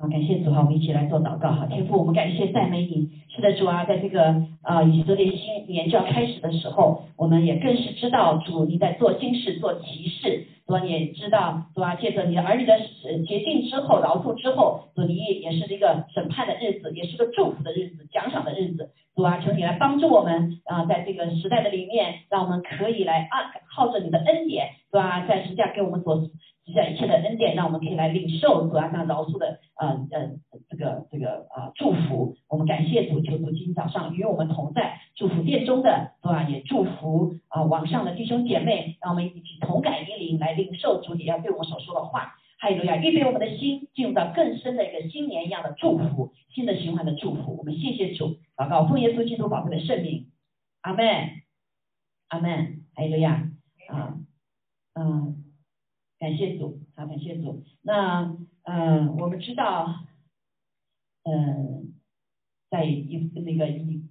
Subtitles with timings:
[0.00, 1.66] 好，感谢主哈，我们一起来做祷告哈。
[1.66, 3.10] 天父，我们感谢赞美你。
[3.28, 10.46] 是的，主啊，在这个啊以色列新年就要开始的时候，我们也更是知道主你在做新事、做奇事。
[10.66, 12.78] 主啊，也知道主啊，借着你的儿女的
[13.26, 18.88] 洁净之后、饶恕之后，主你也是一个审判的日子，也是个祝福的日子、奖赏的日子。
[19.14, 25.26] 主啊，求你来帮助我们啊，在这个时代的里面，让我们可以来啊，靠着你的恩典，是吧？
[25.26, 26.22] 在时下给我们所。
[26.72, 30.30] 这一切的恩典，让我们可以来领受主啊那饶恕的呃呃
[30.68, 32.36] 这个这个啊祝福。
[32.48, 36.42] 我们感谢主，求主今早上与我们同在，祝福殿中的对吧？
[36.44, 42.34] 也祝福啊网上的弟兄姐妹，让我们一起同感一灵来领受主你要对我们所说的话。
[42.58, 47.56] 还有呀，预备我们的心进入到更深的一个新年一样的祝福，新的循环的祝福。
[47.56, 50.26] 我们谢谢主，祷告奉耶稣基督宝贵的圣名，
[50.82, 51.04] 阿门，
[52.28, 52.84] 阿门。
[52.94, 53.48] 还有呀，
[53.88, 54.18] 啊，
[54.94, 55.39] 嗯。
[56.20, 57.64] 感谢主，好，感谢主。
[57.80, 60.04] 那，嗯，我们知道，
[61.24, 61.94] 嗯，
[62.68, 64.02] 在一那个一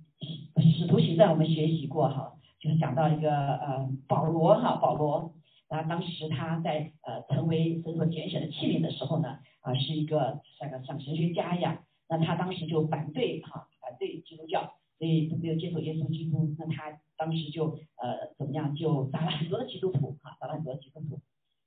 [0.75, 5.35] 使徒行传我们学习过哈，就是讲到一个呃保罗哈，保罗，
[5.69, 21.19] 然后当时他在呃成为神所拣选的器皿的时候呢，啊是一个像个像神学家一样，那他当时就反对哈，反对基督教，所以没有接受耶稣基督，那他当时就呃怎么样，就杀了很多的基督徒哈，杀了很多基督徒。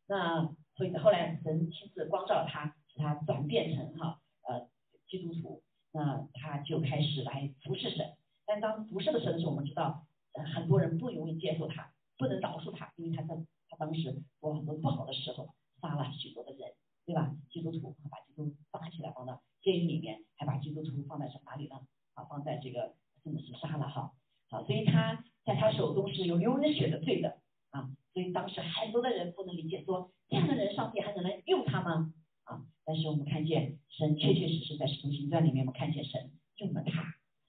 [0.06, 4.68] 那所以后来神亲自光照他，使他转变成哈呃
[5.08, 8.16] 基督徒，那他就开始来服侍神。
[8.44, 10.06] 但当服侍的神的时候，我们知道
[10.54, 13.36] 很多人不容易接受他，不能饶恕他，因为他在
[13.68, 16.72] 他当时做很多不好的时候，杀了许多的人，
[17.06, 17.34] 对吧？
[17.50, 21.76] 基督徒把基督抓起来放到监狱里面，还把基督徒放在什哪里呢？
[22.14, 24.12] 啊，放在这个真的是杀了哈。
[24.50, 27.38] 好，所以他在他手中是有流人血的罪的。
[27.72, 32.12] 啊，所以当时很多的人不能理解，说这样的人上帝还能来用他吗？
[32.44, 37.02] 啊，但是我们看见神确确实实在使徒行传里面，我们看见神用了他，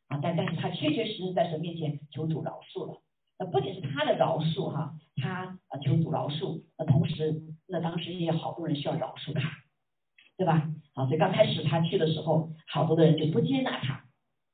[0.08, 3.02] 啊，但但是他确确实实在神面前求主饶恕了。
[3.38, 9.42] 那不仅是他的饶恕哈，他啊求主饶恕，那同时那当时也有好多人需要饶恕他，
[10.38, 10.72] 对吧？
[10.94, 14.06] 啊，所以刚开始他去的时候，好多的人就不接纳他，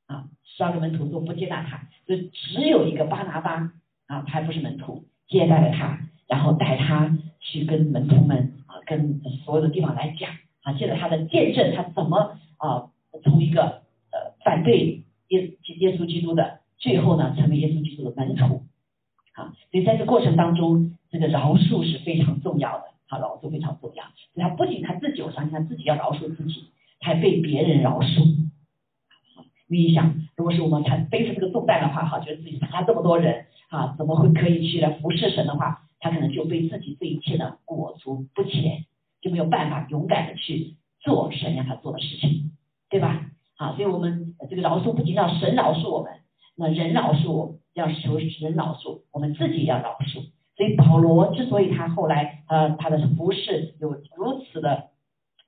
[0.07, 3.73] 啊，十二个门徒都不接纳他，就只有一个巴拿巴
[4.07, 5.05] 啊，他还不是门徒。
[5.29, 10.31] 接待了他，然后带他去跟门徒们啊，跟所有的地方来讲
[10.63, 12.89] 啊，借着他的见证，他怎么啊
[13.23, 18.63] 从一个呃反对耶耶稣基督的，最后呢成为耶稣基督的门徒
[19.33, 24.03] 啊，所以在这过程当中，这个饶恕是非常重要的，好，饶恕非常重要。
[24.33, 26.65] 所以他不仅他自己，我相信他自己要饶恕自己，
[27.01, 28.49] 还被别人饶恕。
[29.67, 33.45] 你想，如果是我们他背负这个重担的话，哈，觉得自己杀了这么多人。
[33.69, 38.85] 啊，怎么会可以去来服侍神的话，他可能就被自己这一切的裹足不前，
[39.21, 42.51] 就没有办法勇敢的去做神让他做的事情，
[42.89, 43.29] 对吧？
[43.57, 46.11] 啊，所以我们这个饶恕不仅要神饶恕我们，
[46.55, 50.25] 那人饶恕要求人饶恕，我们自己要饶恕。
[50.57, 54.88] 所以保罗之所以他后来呃他的服侍有如此的。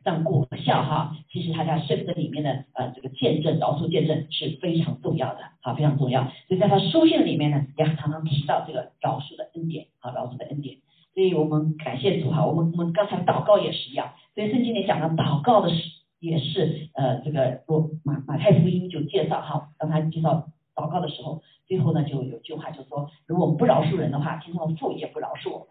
[0.04, 6.24] 让果效哈，其实他在圣经里面的呃这个见证饶恕见证是非常重要的，好非常重要。
[6.48, 10.78] 所以在他书信里面呢，也常常提到这个饶恕的恩典，好饶恕的恩典。
[11.14, 14.14] 所以我们感谢主哈，我们我们刚才祷告也是一样。
[14.34, 15.76] 所以圣经里讲的祷告的是
[16.20, 25.68] 也是呃这个罗马马太福音就介绍哈，当他介绍祷告的时候，最后呢就有句话就说，如果我们不饶恕人的话，天上的父也不饶恕我们。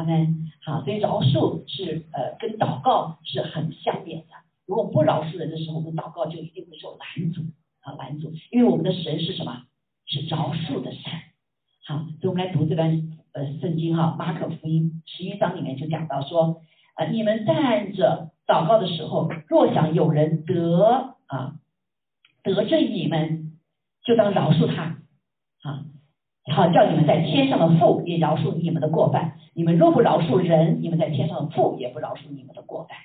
[0.00, 0.50] 阿门。
[0.64, 4.28] 好，所以饶恕是呃跟祷告是很相连的。
[4.66, 7.42] 如果不饶恕人的时候，我们祷告就一定会受拦阻
[7.80, 9.64] 啊拦阻，因为我们的神是什么？
[10.06, 11.02] 是饶恕的神。
[11.86, 16.62] 好，所以我们来读这段呃圣经哈，马可福音十一章里面就讲到说，
[16.96, 21.54] 呃你们站着祷告的时候，若想有人得啊
[22.42, 23.58] 得罪你们，
[24.04, 24.98] 就当饶恕他
[25.62, 25.84] 啊。
[26.52, 29.34] 好，叫你们在天上的父也饶恕你们的过犯。
[29.54, 32.98] 你们若不饶恕人，你们在天上的父也不饶恕你们的过犯。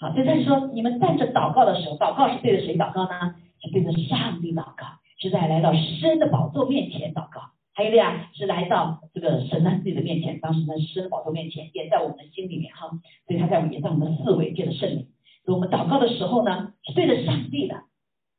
[0.00, 3.34] 好，所以他说，你们站着祷告的时候，祷告是对着谁祷告呢？
[3.60, 4.86] 是对着上帝祷告，
[5.18, 7.42] 是在来到神的宝座面前祷告。
[7.74, 10.40] 还有的呀，是来到这个神的自己的面前。
[10.40, 12.88] 当时呢，神的宝座面前也在我们的心里面哈，
[13.26, 15.08] 所以他在也在我们的四维界的圣灵。
[15.44, 17.74] 所以我们祷告的时候呢，是对着上帝的，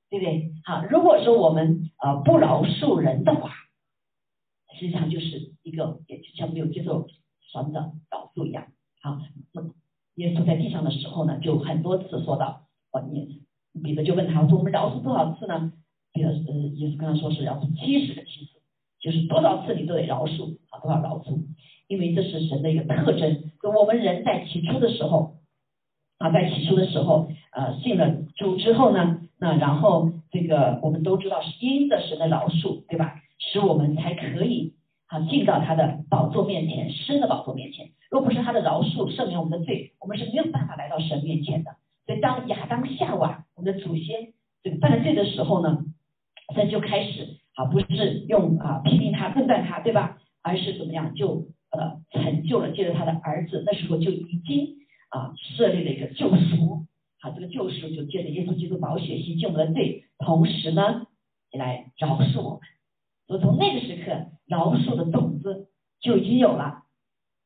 [0.10, 0.52] 对不对？
[0.66, 3.52] 好，如果说我们呃不饶恕人的话。
[4.80, 7.06] 实际上就是一个，也就像没有接受
[7.52, 8.68] 神的饶恕一样。
[9.02, 9.20] 好，
[9.54, 9.62] 那
[10.16, 13.42] 耶稣在地上的时候呢，就很多次说到，哦，你
[13.84, 15.74] 彼得就问他，说我们饶恕多少次呢？
[16.14, 18.62] 彼得呃，耶稣跟他说是饶恕七十个七次，
[19.02, 21.44] 就是多少次你都得饶恕，啊，都要饶恕，
[21.88, 23.52] 因为这是神的一个特征。
[23.78, 25.36] 我们人在起初的时候，
[26.18, 33.22] 啊，在起初的时候，呃，信了主之后呢，那然后这个我们都知道是因着神的饶恕，对吧？
[33.52, 34.74] 使我们才可以
[35.08, 37.90] 啊进到他的宝座面前，神的宝座面前。
[38.10, 41.76] 若不是他的饶恕赦免我们的罪，我们是没有办法来到神面前的。
[42.06, 45.86] 所以当亚当夏娃我们的祖先这个犯了罪的时候呢，
[46.56, 50.18] 神就开始啊不是用啊批评他、论断他，对吧？
[50.42, 54.80] 而是怎么样就呃成就了，借着他的儿子，那时候就已经。
[55.10, 56.86] 啊，设立了一个救赎，
[57.20, 61.08] 好，这个救赎就借着耶稣基督宝血洗净我们的罪，同时呢，
[61.52, 62.60] 也来饶恕我们。
[63.30, 65.68] 所以从那个时刻，饶恕的种子
[66.02, 66.82] 就已经有了，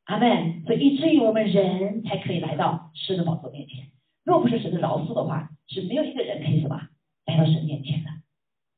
[0.05, 0.63] 阿门。
[0.65, 3.87] 所以以至于我们人才可以来到神的宝座面前。
[4.23, 6.79] 若不是神的饶恕的话，是没有一个人可以什么
[7.25, 8.09] 来到神面前的。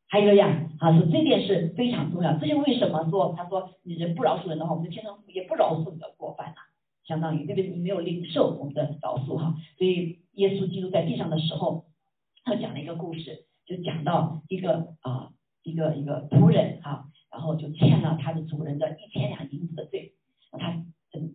[0.07, 2.35] 还有呀，啊，所以这点是非常重要。
[2.39, 6.55] 这就为什么说他说你人不饶恕人的话，我们的天上也不饶恕你的过犯呐。
[7.05, 7.69] 相当于对不对？
[7.69, 11.85] 你没有领受我们的饶恕哈，所以耶稣基督在地上的时候，
[12.43, 15.29] 他讲了一个故事，就讲到一个啊
[15.65, 20.13] 一个一个仆人啊，然后就欠了他的主人的一千两银子的罪，
[20.51, 20.81] 他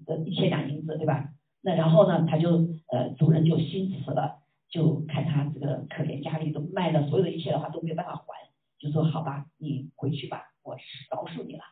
[0.07, 1.29] 的一千两银子对吧？
[1.61, 4.39] 那然后呢，他就呃主人就心慈了，
[4.71, 8.49] 就看他这个可怜家里都卖了所有的一切的话都没有办法还，
[8.79, 10.77] 就说好吧，你回去吧，我
[11.11, 11.63] 饶恕你了，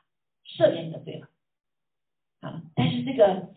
[0.44, 1.28] 赦免你的罪了
[2.40, 3.56] 啊，但是这个。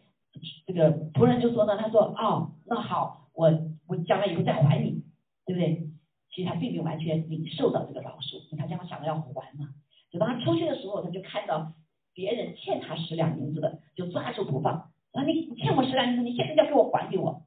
[0.65, 3.51] 这个仆人就说呢，他说哦，那好，我
[3.85, 5.03] 我将来以后再还你，
[5.45, 5.89] 对不对？
[6.31, 9.69] 其实他并没有完全领受到这个饶恕，他将来想着要还嘛。
[10.09, 11.73] 就当他出去的时候，他就看到
[12.13, 14.91] 别人欠他十两银子的，就抓住不放。
[15.11, 17.43] 啊，你你欠我十两银子，你现在要给我还给我。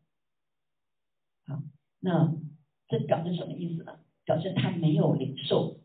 [1.46, 1.60] 好，
[2.00, 2.34] 那
[2.88, 3.98] 这表示什么意思呢？
[4.24, 5.76] 表示他没有领受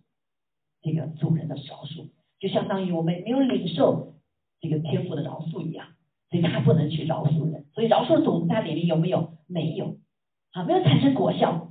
[0.82, 2.10] 这个主人的饶恕，
[2.40, 4.16] 就相当于我们没有领受
[4.60, 5.88] 这个天赋的饶恕一样。
[6.30, 9.34] 所以他不能去饶恕人，所以饶恕的种子它里面有没有？
[9.48, 9.98] 没有，
[10.52, 11.69] 啊，没有产生果效，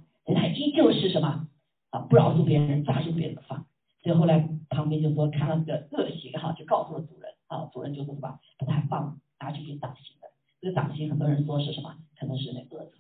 [0.59, 1.49] 依旧是什么？
[1.91, 3.65] 啊，不饶恕别人，抓住别人的放。
[4.03, 8.39] 所以后来旁边就说看到这个恶行哈，就告诉了主人，啊，主人就说什么？
[8.59, 10.29] 把他放拿去给党刑的。
[10.61, 11.95] 这个党刑很多人说是什么？
[12.19, 12.93] 可能是那恶者。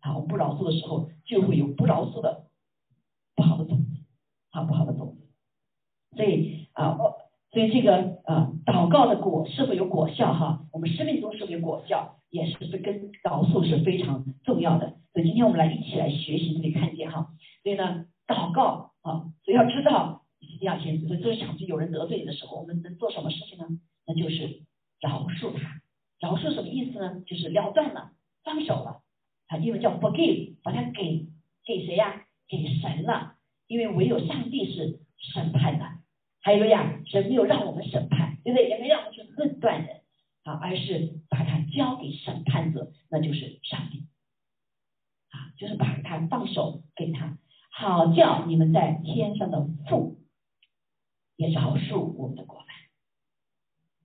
[0.00, 2.44] 啊，我们不饶恕的时候，就会有不饶恕的
[3.34, 3.96] 不好的种子，
[4.50, 6.16] 啊，不好的种子。
[6.16, 7.16] 所以啊，我。
[7.52, 10.66] 所以这个啊，祷告的果是否有果效哈？
[10.72, 14.94] 我们生命中是否有果效，也是跟饶恕是非常重要的。
[15.12, 17.28] 所以今天我们来一起来学习这里看见哈。
[17.62, 23.64] 所以呢，祷告啊，所以要知道一定要先，所以就想着有人得罪你的时候，我们能做什么事情呢？
[24.06, 24.62] 那就是
[25.00, 25.80] 饶恕他。
[26.20, 27.22] 饶恕什么意思呢？
[27.26, 28.12] 就是了断了，
[28.44, 29.02] 放手了。
[29.48, 31.26] 啊，英文叫 forgive，把它给
[31.64, 32.26] 给谁呀？
[32.48, 33.34] 给神了。
[33.66, 35.86] 因为唯有上帝是审判的。
[36.40, 38.68] 还有呀，神没有让我们审判，对不对？
[38.68, 40.02] 也没让我们去论断人
[40.46, 44.06] 啊，而是把它交给审判者，那就是上帝
[45.30, 47.36] 啊，就是把它放手给他，
[47.70, 50.20] 好叫你们在天上的父
[51.34, 52.66] 也饶恕我们的过犯。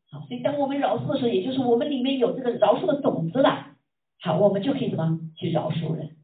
[0.09, 3.75] 好，所以当我们饶恕的时候，也就是我们里面有这个饶恕的种子了，
[4.19, 6.17] 好，我们就可以什么去饶恕人，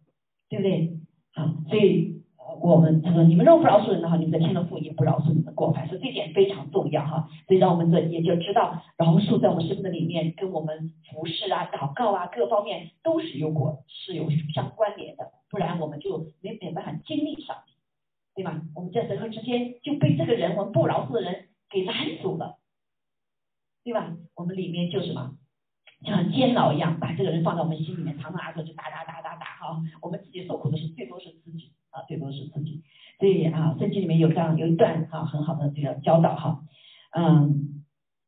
[0.50, 1.00] 对不对？
[1.34, 2.17] 好，所以。
[2.68, 7.30] 我们他说你们若不饶恕人的话，你们的天的父也不饶恕你们的过犯，所以这点非常重要哈。
[7.48, 17.72] 所以让我们这也就知道饶恕在我们生命的里面，跟我们服侍啊、祷告啊各方面都是有过是有相关联的，不然我们就没没办法经历上帝，
[18.36, 18.62] 对吧？
[18.76, 22.58] 我们在人和之间就被这个人我们不饶恕的人给拦阻了，
[23.86, 24.12] 对吧？
[24.36, 25.38] 我们里面就什么，
[26.04, 31.72] 像监牢一样，把这个人放在我们心里面，堂堂阿克就打打打打打哈，我们自己受苦的是最多是自己。
[32.08, 32.84] 最多是自己，
[33.20, 36.64] 所以啊，圣经里面有这样有一段啊很好的这个教导哈，
[37.12, 37.84] 嗯，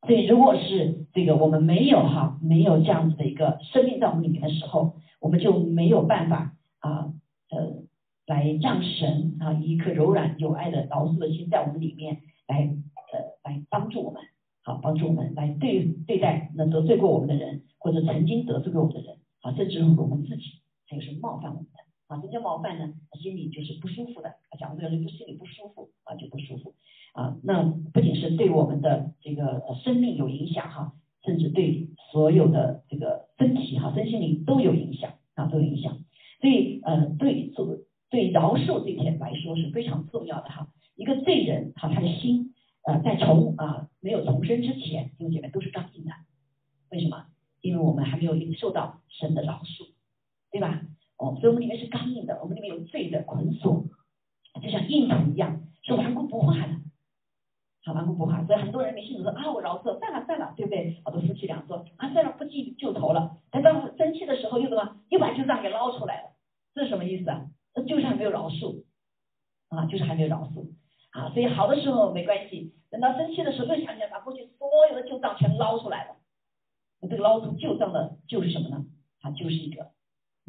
[0.06, 7.12] 所以如果是这个我们没有哈没有这样子的一个生命在我们里面的时候，我们就没有办法啊
[7.50, 7.82] 呃
[8.26, 12.74] 来让神啊以一颗柔软有爱的饶恕的心在我们里面来
[13.12, 14.22] 呃来帮助我们，
[14.62, 20.42] 好帮助我们来对对待那得罪过我们的人或者曾经得罪过我们的人啊，甚至我们自己
[20.86, 21.66] 还有是冒犯我们？
[22.10, 24.28] 啊，这叫冒犯呢，心里就是不舒服的。
[24.28, 26.74] 啊，讲这个人不心里不舒服啊，就不舒服
[27.12, 27.36] 啊。
[27.44, 30.92] 那不仅是对我们的这个生命有影响哈，
[31.24, 35.96] 甚至对所有的这个身体哈、身心灵都有影响啊，都有影响。
[36.40, 37.78] 所以呃，对做
[38.10, 40.68] 对饶恕这一点来说是非常重要的哈。
[40.96, 46.10] 一个罪人哈，他的心呃，在重啊没有重生之前，弟兄姐妹都是刚硬的。
[46.90, 47.26] 为什么？
[47.60, 49.90] 因为我们还没有受到神的饶恕，
[50.50, 50.82] 对吧？
[51.20, 53.84] 哦，所以我们里面是刚硬的，我们里面有罪的捆锁，
[54.62, 56.80] 就像硬土一样，是顽固不化的，
[57.84, 58.42] 好顽固不化。
[58.46, 60.98] 所以很多人没信，你说啊，我饶恕，算了算了，对不对？
[61.04, 63.36] 好多夫妻俩说啊，算了，不记旧仇了。
[63.50, 66.30] 但丈夫生气的时候又怎么又把旧账给捞出来了？
[66.74, 67.44] 这是什么意思啊？
[67.86, 68.84] 就是还没有饶恕，
[69.68, 70.70] 啊，就是还没有饶恕
[71.10, 71.28] 啊。
[71.34, 76.16] 所以好的时候没关系，等到生气的时候又想起来把过去所有的旧账全捞出来了。
[77.02, 78.86] 那这个捞出旧账的就是什么呢？
[79.20, 79.90] 啊，就是一个。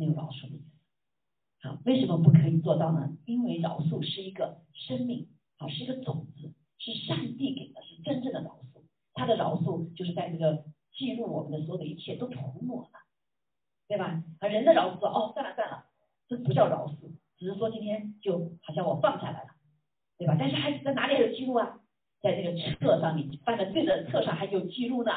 [0.01, 1.69] 没有饶恕的意思。
[1.69, 3.15] 好，为什么不可以做到呢？
[3.25, 8.81] 因为饶恕是一个生命，啊，是一个种子，是上帝给的，是真正的饶恕。
[9.13, 12.89] 他的饶恕就是在这个记录我们的所有的一切都涂抹了，
[13.87, 14.23] 对吧？
[14.39, 15.85] 啊人的饶恕，哦，算了算了，
[16.27, 19.49] 这不叫饶恕，只是说今天就好像我放下来了，
[20.17, 20.35] 对吧？
[20.39, 21.77] 但是还在哪里还有记录啊？
[22.21, 25.11] 在这个册上，你犯的罪的册上还有记录呢，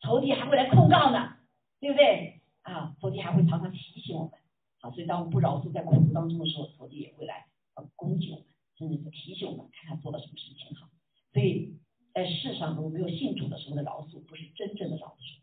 [0.00, 1.36] 仇敌还会来控告呢，
[1.80, 2.41] 对不对？
[2.62, 4.32] 啊，仇敌还会常常提醒我们。
[4.80, 10.88] 啊，所以当我们不饶恕在苦当中的时候，仇敌也会来呃攻击我们，甚至是提醒我们看看做了什么事情哈。
[11.32, 11.78] 所以
[12.12, 15.40] 在世上如果没有信主的时候的饶恕，不是真正的饶恕。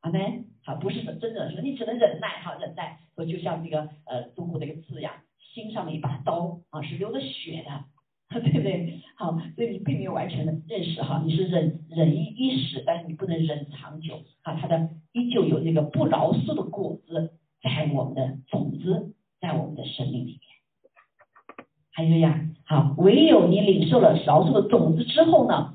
[0.00, 0.46] 阿门。
[0.62, 3.00] 好，不是真正的说你只能忍耐哈，忍耐。
[3.14, 7.84] 说就像这个呃中国的一个字呀，心上的一把刀啊，是流着血的，
[8.42, 9.00] 对不对？
[9.16, 17.32] 好，所以你并没有完全的认识哈，你是忍忍一一时，但是你不能忍长久啊，它的依旧有那个不饶恕的果子。
[17.62, 20.40] 在我们的种子，在我们的生命里面，
[21.92, 25.72] 还有呀，好，唯有你领受了饶恕的种子之后呢，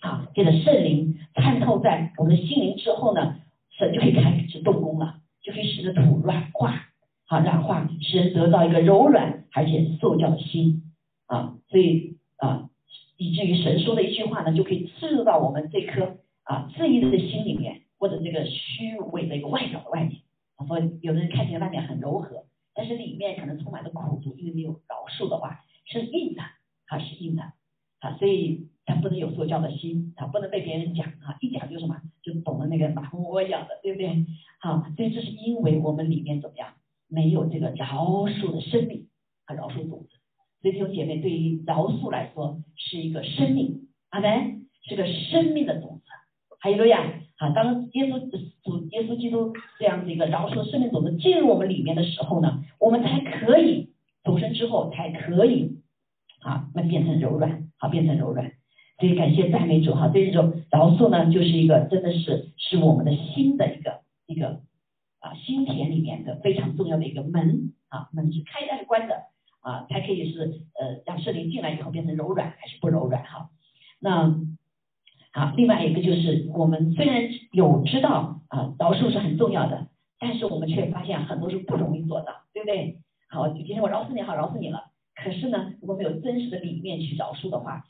[0.00, 3.36] 啊，这个圣灵参透在我们的心灵之后呢，
[3.76, 6.80] 神就可以开始动工了，就可以使得土软化，
[7.26, 10.82] 好软化，使人得到一个柔软而且受教的心
[11.28, 12.68] 啊，所以啊，
[13.16, 20.20] 以至于神说的一句话呢，就可以刺入到我们这颗啊自意的心里面，或者这个虚伪的一个外表的外面。
[20.66, 22.44] 说有的人看起来外面很柔和，
[22.74, 27.42] 但是里面可能充满了苦毒，因为没有饶恕的话是硬的，啊是硬的，
[28.00, 34.26] 啊，所以他不能有说教的心，啊，不能被别人讲啊，一讲就什么就懂了那个马蜂窝一样的，对不对？
[34.60, 36.74] 好，所以这是因为我们里面怎么样，
[37.06, 39.08] 没有这个饶恕的生命
[39.46, 40.17] 和饶恕种子，
[40.60, 46.10] 所以弟兄姐妹对于饶恕来说是一个生命，阿门，是个生命的种子，
[46.60, 47.14] 还有个呀。
[47.38, 48.18] 啊，当耶稣
[48.64, 53.92] 主耶稣基督这样子一个饶恕生命种子进入我们里面的时候呢，我们才可以
[54.24, 55.78] 重生之后才可以
[56.40, 58.50] 啊，那变成柔软，好变成柔软。
[58.98, 64.62] 所以感谢赞美主哈，这种饶恕呢，就是一个真的是是我们的心的一个一个
[65.20, 69.14] 啊心田里面的非常重要的一个门啊，门是开还是关的
[69.68, 70.40] 啊，才可以是
[70.78, 73.50] 呃让圣灵进来以后变成柔软还是不柔软哈，
[74.00, 74.40] 那。
[75.30, 77.22] 好，另外一个就是我们虽然
[77.52, 79.86] 有知道啊饶恕是很重要的，
[80.18, 82.98] 但是我们却发现很多是不容易做到，对不对？
[83.28, 84.86] 好，今天我饶恕你好，饶恕你了。
[85.14, 87.84] 可是呢，如果没有真实的理念去饶恕的话，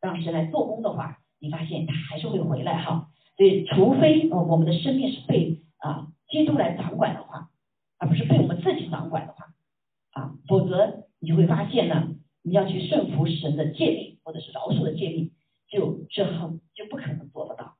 [0.00, 3.08] 让神来做工的话，你发现他还是会回来哈。
[3.36, 7.48] 所以，除非呃我们的生命是被啊基督来掌管的话，
[7.98, 9.46] 而不是被我们自己掌管的话
[10.10, 15.30] 啊，否则你会发现呢，你要去顺服神的诫命或者是饶恕的诫命。
[15.70, 17.78] 就这很就不可能做得到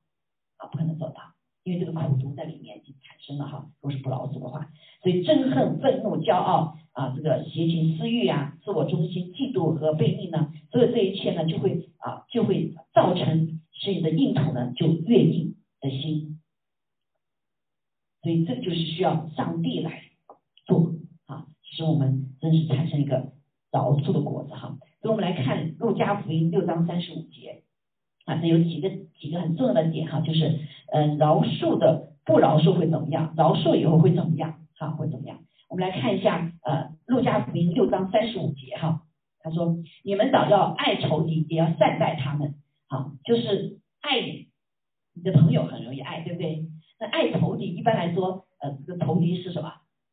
[0.56, 3.68] 啊，不可能做到，因为这个苦毒在里面已经产生了哈。
[3.82, 4.70] 如果是不饶恕的话，
[5.02, 16.40] 所以憎恨、愤怒、骄傲啊，这个邪情私欲啊，自我中心、嫉妒和悖逆呢，所有这一切呢，就会啊，就会造成使你的硬土呢就越硬的心。
[18.22, 20.04] 所以这就是需要上帝来
[20.64, 20.94] 做，
[21.72, 23.32] 使我们真是产生一个
[23.72, 24.78] 饶恕的果子哈。
[25.00, 27.64] 所以我们来看路加福音六章三十五节。
[28.24, 28.88] 啊，这有几个
[29.18, 30.60] 几个很重要的点哈，就是
[30.92, 33.34] 嗯，饶恕的不饶恕会怎么样？
[33.36, 34.60] 饶恕以后会怎么样？
[34.76, 35.40] 哈，会怎么样？
[35.68, 39.02] 我们来看一下呃，路加福音六章三十五节哈，
[39.40, 42.54] 他说：你们早要爱仇敌，也要善待他们。
[42.86, 44.20] 好，就是爱
[45.14, 46.64] 你的朋友很容易爱，对不对？
[47.00, 49.72] 那爱仇敌一般来说，呃，这个仇敌是什么？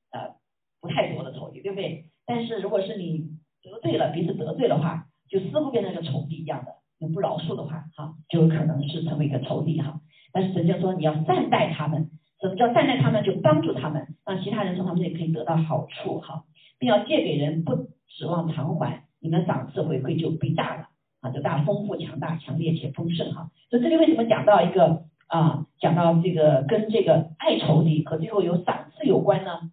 [0.10, 0.34] 呃，
[0.82, 2.06] 不太多的仇敌，对不对？
[2.26, 3.30] 但是如果是你
[3.64, 6.74] 得罪了彼此得罪的话，就似乎变成一个仇敌一样的。
[7.00, 10.02] 你不饶恕的话，哈，就有可能是成为一个仇敌哈。
[10.32, 12.10] 但是神就说你要善待他们，
[12.42, 13.24] 什么叫善待他们？
[13.24, 16.44] 就帮助他们，让其他人从他们这里可以得到好处哈，
[16.78, 17.76] 并要借给人，不
[18.08, 20.90] 指望偿还，你们赏赐回馈就必大了
[21.22, 23.50] 啊，就大丰富、强大、强烈且丰盛哈。
[23.70, 29.72] 所以这里为什么讲到一个啊，讲到这个跟这个爱仇敌和最后有赏赐有关呢？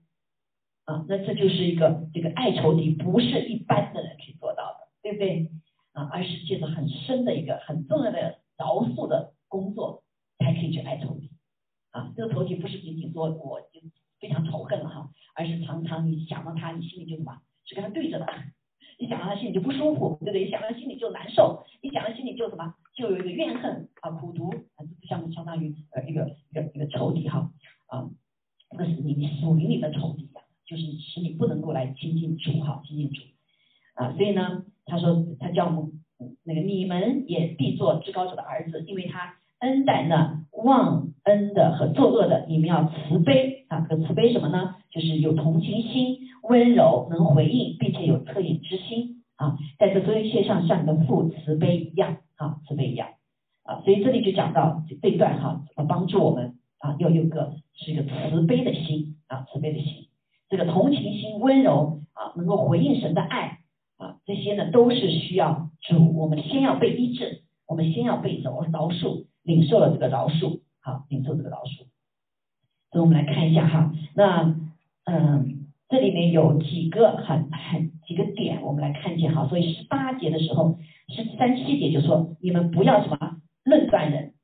[0.87, 5.51] 啊，那这就是一个这个爱仇敌不是一般的人可以做到的，对不对？
[5.93, 10.05] 啊，而是借着很深的一个很重要的饶恕的工作，
[10.39, 11.31] 才可以去爱仇敌。
[11.91, 13.81] 啊，这个仇敌不是仅仅说我就
[14.21, 18.27] 非常仇恨了哈，而是常常你想到他，你心里就什么，是跟他对着的。
[18.99, 20.45] 你想到他心里就不舒服，对不对？
[20.45, 27.51] 你想到心里就难受，一想到心里就什么，就有一个怨恨啊，苦毒啊，就相相当于呃一个一个一个仇敌哈
[27.89, 28.09] 啊，
[28.79, 30.31] 那是你属于你的仇敌，
[30.67, 33.23] 就是使你不能够来亲近主哈，亲近主。
[33.95, 35.93] 啊，所以呢，他说他叫我们
[36.45, 44.75] 那个你们也必做至高者的儿子，因为他恩待那忘恩的和作恶的，你们要慈悲啊，可慈悲什么呢？
[44.91, 53.09] 就是有同情心、温柔、能回应，并且有恻隐之心啊，在这所有一切上像你的父慈悲一样啊，慈悲一样
[53.63, 60.06] 啊，所以这里就讲到这一段哈，怎么帮助我们啊，要有个是一个慈悲的心啊，慈悲的心，
[60.49, 63.59] 这个同情心、温柔啊，能够回应神的爱
[63.97, 71.87] 啊，这些呢都是需要主，我们先要被医治，我们先要被饶饶恕，领受了这个饶恕，好，领受这个饶恕。
[72.93, 74.57] 所以我们来看一下哈，那
[75.05, 79.47] 嗯，这里面有几个很很几个点，我们来看见哈。
[79.49, 84.35] 所以十八节的时候，十三七节就说你们不要什么论断人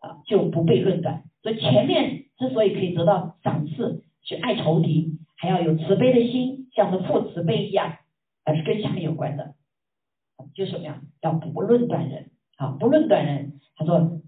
[0.00, 1.24] 啊，就不被论断。
[1.42, 7.96] 所以前面之所以可以得到赏赐，去爱仇敌，还要有慈悲的心，像是父慈悲一样，
[8.44, 9.54] 而是跟下面有关的，
[10.54, 11.02] 就什么样？
[11.20, 13.60] 要不论断人啊，不论断人。
[13.74, 14.20] 他说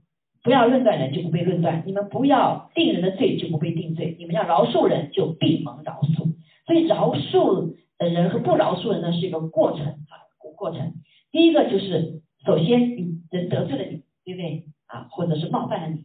[0.43, 6.35] 不要论断人，就不被论断；你们不要定人的罪，就不被定罪；你们要饶恕人，就必蒙饶恕。
[6.67, 10.13] 所以饶恕的人和不饶恕人呢，是一个过程啊，
[10.57, 10.95] 过程。
[11.31, 15.09] 第一个就是首先你人得罪了你，对不对啊？
[15.11, 16.05] 或者是冒犯了你。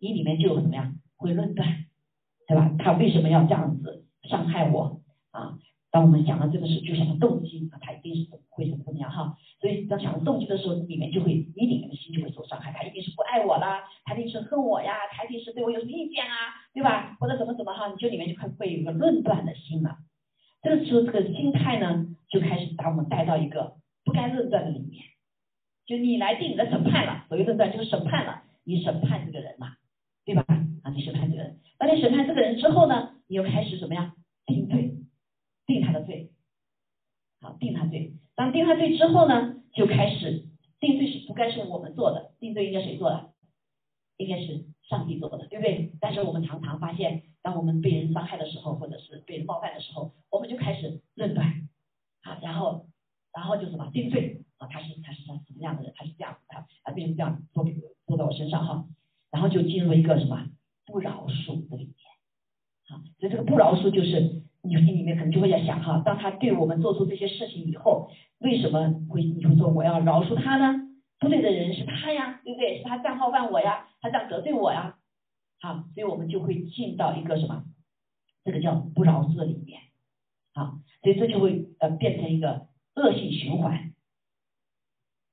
[0.00, 1.84] 你里面就有怎么样会论断，
[2.48, 2.72] 对吧？
[2.78, 5.02] 他为什么要这样子伤害我
[5.32, 5.58] 啊？
[5.90, 9.36] 当我们想到这个事，就想到动机啊，他一定是会怎么怎么样哈？
[9.60, 17.18] 所以当想到动机的时候，里面就会你里面的心就会受伤害，他一定是不爱我啦，他一定是恨我呀，他一定是对我有什么意见啊，对吧？
[17.20, 17.88] 或者怎么怎么哈？
[17.88, 19.98] 你就里面就会会有一个论断的心了。
[20.62, 25.04] 这个时候这个心态呢，就开始把我们带到一个不该论断的里面，
[25.84, 29.74] 就你来定你的审判了，所谓论断就是审判了，你审判这个人嘛。
[30.24, 30.44] 对吧？
[30.82, 34.12] 啊，你审判这个人，当你审判这个人之后呢，你又开始怎么样
[34.44, 34.96] 定罪，
[35.66, 36.32] 定他的罪，
[37.40, 38.12] 好，定他罪。
[38.34, 40.46] 当定他罪之后呢，就开始
[40.80, 43.30] 定罪是不该是我们做的，定罪应该谁做的？
[44.16, 45.92] 应该是上帝做的，对不对？
[46.00, 51.68] 但是我们常常发现，当我们被人伤害的时候，或者是被人冒犯的时候，我们就开始论断，
[52.22, 52.86] 啊，然后，
[53.32, 54.66] 然后就什么定罪啊？
[54.66, 55.92] 他是他是什么什么样的人？
[55.96, 56.92] 他是这样他啊？
[56.96, 57.64] 为什么这样做
[58.08, 58.84] 做在我身上哈？
[59.30, 60.48] 然后就进入一个什么
[60.88, 61.94] 不饶恕的里面，
[62.88, 70.88] 好，所以这个不饶恕就是你心里面可能就会在想哈，当他对我们做出这些事情以后，为什么会你会说我要饶恕他呢？
[71.20, 72.78] 不对的人是他呀，对不对？
[72.78, 74.96] 是他这样冒犯我呀，他这样得罪我呀，
[75.60, 77.64] 好，所以我们就会进到一个什么，
[78.44, 79.80] 这个叫不饶恕的里面，
[80.54, 83.92] 好，所以这就会呃变成一个恶性循环，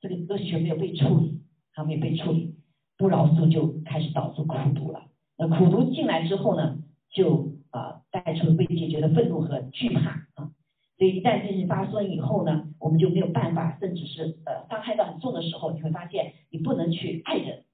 [0.02, 1.42] 这个恶性循环没有被处理，
[1.72, 2.56] 还没有被处理。
[2.98, 5.10] 不饶恕就开始导致苦毒了。
[5.38, 10.52] 那苦毒进来之后呢，就啊带出了未解决的愤怒和惧怕啊。
[10.98, 17.66] 所以一旦这些发生以后呢，我们就没有办法，甚至是呃伤害到很重的时候，你会发现你不能去爱人，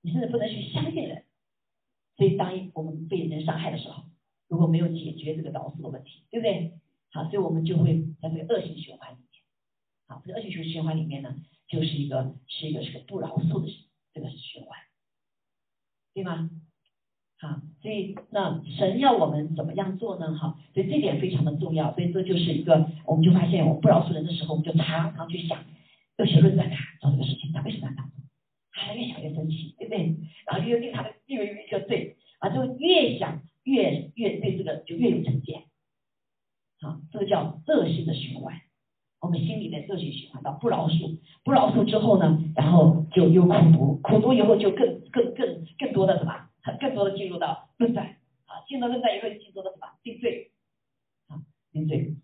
[0.00, 1.24] 你甚至不能去相信人。
[2.16, 4.04] 所以当我们被人伤害的时候，
[4.48, 6.78] 如果没有解决这个导致的问题，对不对？
[7.10, 9.26] 好，所以我们就会在这个恶性循环里面。
[10.06, 11.34] 好，这个恶性循循环里面呢，
[11.66, 13.68] 就是一个是一个是个不饶恕的。
[14.14, 14.78] 这个循环，
[16.12, 16.50] 对吗？
[17.42, 20.32] 啊，所以那神要我们怎么样做呢？
[20.38, 21.92] 哈，所以这点非常的重要。
[21.92, 25.58] 所以这就是一个，我们就发现，我们不饶恕人的时候，我们就常常去想，
[26.18, 28.22] 又去论断他做这个事情，他为什么要这样做？
[28.70, 30.16] 啊，越想越生气，对不对？
[30.46, 35.64] 然后又定他的又有一个罪，啊，就越想越越对这个就越有成见，
[36.80, 38.54] 好，这个叫恶性的循环。
[39.20, 46.32] 我们心里面恶性循环到不饶恕，不饶恕之后呢，然后就又苦读，苦读以后就更更更更多的什么，
[46.80, 48.06] 更多的进入到论断，
[48.46, 50.50] 啊，进入论断以后就进入到什么定罪，
[51.28, 52.16] 啊，定罪。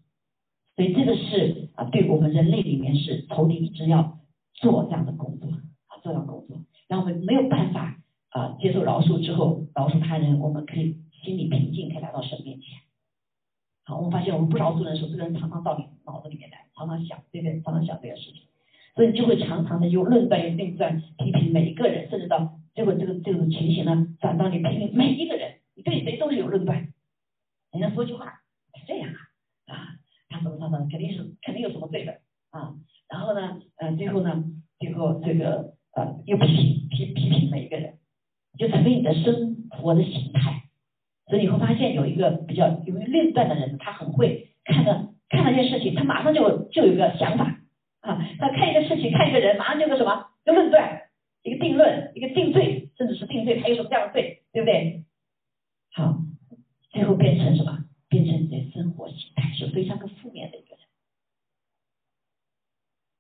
[0.77, 4.18] 所以这个是啊，对我们人类里面是头顶一直要
[4.55, 5.48] 做这样的工作，
[5.87, 12.79] 啊，做这样工作，让我们没有办法啊接受饶恕之后，饶恕他人，我们可以心里平静，可以来到神面前。
[13.85, 16.66] 好，我们发现我们不饶恕人的时候，这个人常常到你脑子里面来。
[16.74, 17.51] 常常想，这个？
[17.62, 18.42] 常常想这个事情，
[18.94, 26.89] 所以就会常常的用论断、有定断，批评每一个人，甚至到结果这个这种情形呢，转到你批评每一个人，你对谁都是有论断。
[27.73, 28.27] 人家说句话，
[28.75, 29.89] 是这样啊，啊，
[30.29, 32.19] 他怎么怎么，肯定是肯定有什么罪的
[32.51, 32.75] 啊。
[33.09, 34.45] 然后呢，呃，最后呢，
[34.79, 37.99] 最后这个呃，又批评批批评每一个人，
[38.59, 40.65] 就成为你的生活的形态。
[41.27, 45.15] 所以你会发现有一个比较有论断的人，他很会看到。
[45.31, 47.45] 看到一件事情，他马上就就有一个想法
[48.01, 48.19] 啊。
[48.39, 51.03] 他看一个事情，看一个人，马上就有个什么，就论断，
[51.49, 55.05] 一个定论，一个定罪，甚至是定罪，还有什么这样的罪，对不对？
[55.93, 56.19] 好，
[56.91, 57.85] 最后变成什么？
[58.09, 60.79] 变成你的生活形态是非常个负面的一个人。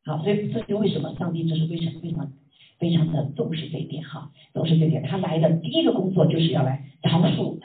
[0.04, 2.32] 好，所以这就为什么上帝这是为什么非常
[2.78, 5.02] 非常的重视这一点哈，重视这一点。
[5.02, 7.60] 他来的第一个工作就是要来饶恕我们，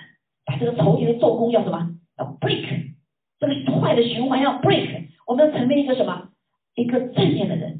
[0.45, 1.97] 把这个仇敌的做工要什么？
[2.17, 2.93] 要 break，
[3.39, 6.29] 这个坏的循环要 break，我们要成为一个什么？
[6.75, 7.72] 一个正面的人。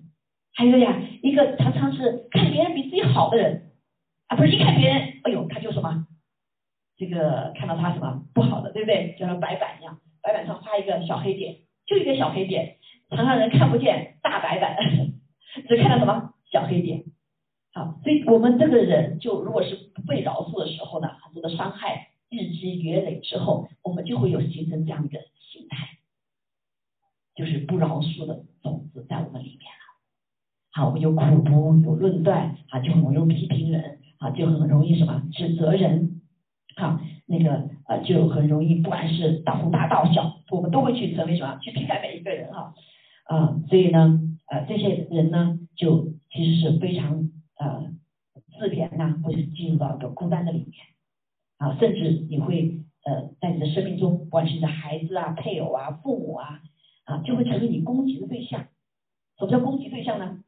[0.54, 3.72] 还有呀，一个常常是看别人比自己好的人
[4.28, 6.08] 啊，不是一看别人，哎呦，他就什么？
[6.96, 9.16] 这个看到他什么不好的，对不对？
[9.18, 12.78] 就像白板一样，白板上画一个小黑点，就一个小黑点，
[13.10, 14.78] 常常人看不见大白板，
[15.68, 17.04] 只看到什么小黑点。
[17.74, 25.98] 好，所以我们这个人就如果是不被饶恕的时候呢，很多的伤害日积月累之后，我们就会有形成这样一个心态，
[27.36, 29.72] 就是不饶恕的种子在我们里面。
[30.75, 36.21] 好，我们有苦读，有论断，啊，就很容易批评人，啊，就很容易什么指责人。
[36.75, 41.59] 好，那个呃就很容易，不管是大大到小，我们都会去成为什么？
[41.59, 42.73] 去批判每一个人哈，
[43.25, 47.91] 啊，所以呢，呃，这些人呢，就其实是非常呃
[48.57, 50.73] 自怜呐，或者进入到一个孤单的里面，
[51.59, 56.62] 啊，甚至你会呃在你的生命中，不管是你的孩子啊、配偶啊、父母啊，
[57.03, 58.65] 啊，就会成为你攻击的对象。
[59.38, 60.39] 什么叫攻击对象呢？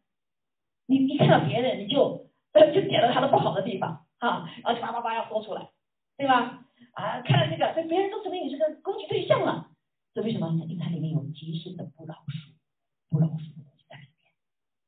[0.87, 5.69] 你一看到别人，你就呃就点到他的不好的地方，啊，然后叭叭叭要说出来。
[6.17, 6.65] 对吧？
[6.93, 9.69] 啊，看到这个，这别人都认为你是个攻击对象了。
[10.13, 10.47] 这为什么？
[10.69, 12.53] 因为它里面有极深的不饶恕、
[13.09, 14.31] 不饶恕的东西在里面。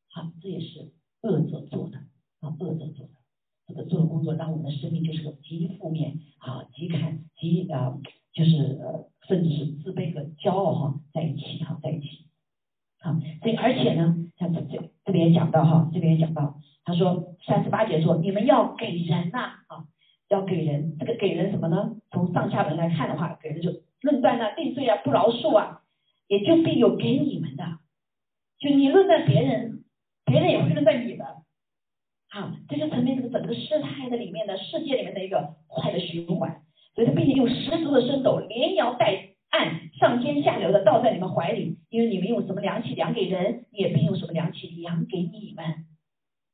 [0.08, 1.98] 好，这也是恶者做的
[2.40, 3.12] 啊，恶者做的
[3.68, 7.98] 这个做的工作，让我们的生命就是个极负面啊、极看、极啊，
[8.32, 12.27] 就是呃，甚至是自卑和骄傲哈在一起哈，在一起。
[13.08, 19.88] 好，所以而且呢，像这这这边也讲到哈，这边也讲到，他说三十八节说，你们要给人呐啊。
[20.30, 21.96] 要给人这个给人什么呢？
[22.12, 25.84] 从上下文来看的话，给人就论断啊、定罪啊、不饶恕啊，
[26.28, 27.64] 也就必有给你们的。
[28.60, 29.86] 就你论断别人，
[30.26, 31.24] 别人也会论断你的。
[32.30, 36.62] 好，这就成为这个整个事态的里面的世界里面的一个坏的循环。
[36.94, 45.66] 所以他并且用十足的伸手，连摇带按，上天下流的倒在你们怀里，因为你们用什么量器量给人，也必用什么量器量给你们。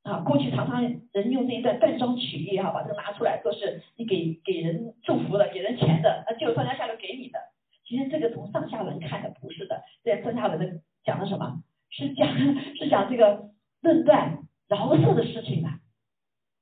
[0.04, 7.40] 啊，过去常常人用这一段断章取义哈，把这个拿出来说是你给给人祝福的，给人钱的，啊，就上下下流给你的。
[7.86, 11.62] 其实这个从上下文看的不是的，在上下文的讲的什么？
[11.90, 12.28] 是讲
[12.80, 13.50] 是讲这个
[13.82, 15.70] 论断饶恕的事情的。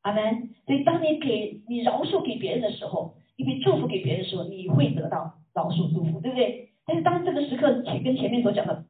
[0.01, 0.49] 阿门。
[0.65, 6.73] 所以当你给你饶恕给别人的时候，你给祝福给别人的时候，你会得到饶恕祝福，对不对？
[6.85, 8.85] 但是当这个时刻前跟前面所讲的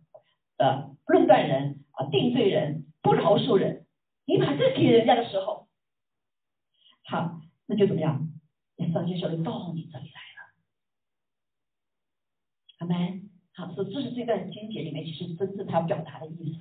[0.58, 3.86] 呃论断人啊定罪人不饶恕人。
[4.26, 5.68] 你把这给人家的时候，
[7.04, 8.28] 好，那就怎么样？
[8.94, 10.50] 上天手就到你这里来了，
[12.80, 13.22] 好没？
[13.54, 16.60] 好，所以这是这段经节里面其实真正他要表达的意思。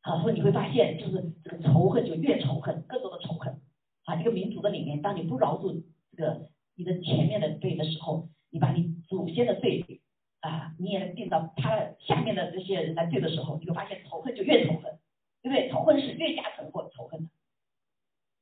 [0.00, 3.60] 好，所以你会发现，就是这个仇恨就越仇恨，更多的仇恨。
[4.04, 5.82] 啊，一个民族的里面，当你不饶恕
[6.16, 10.00] 这个你的前面的罪的时候，你把你祖先的罪
[10.40, 14.98] 啊，你也定到他下面的这些人来罪的时候，你会发现仇恨就越仇恨。
[15.40, 15.70] 对不对？
[15.70, 17.30] 仇恨是越加成或仇恨的。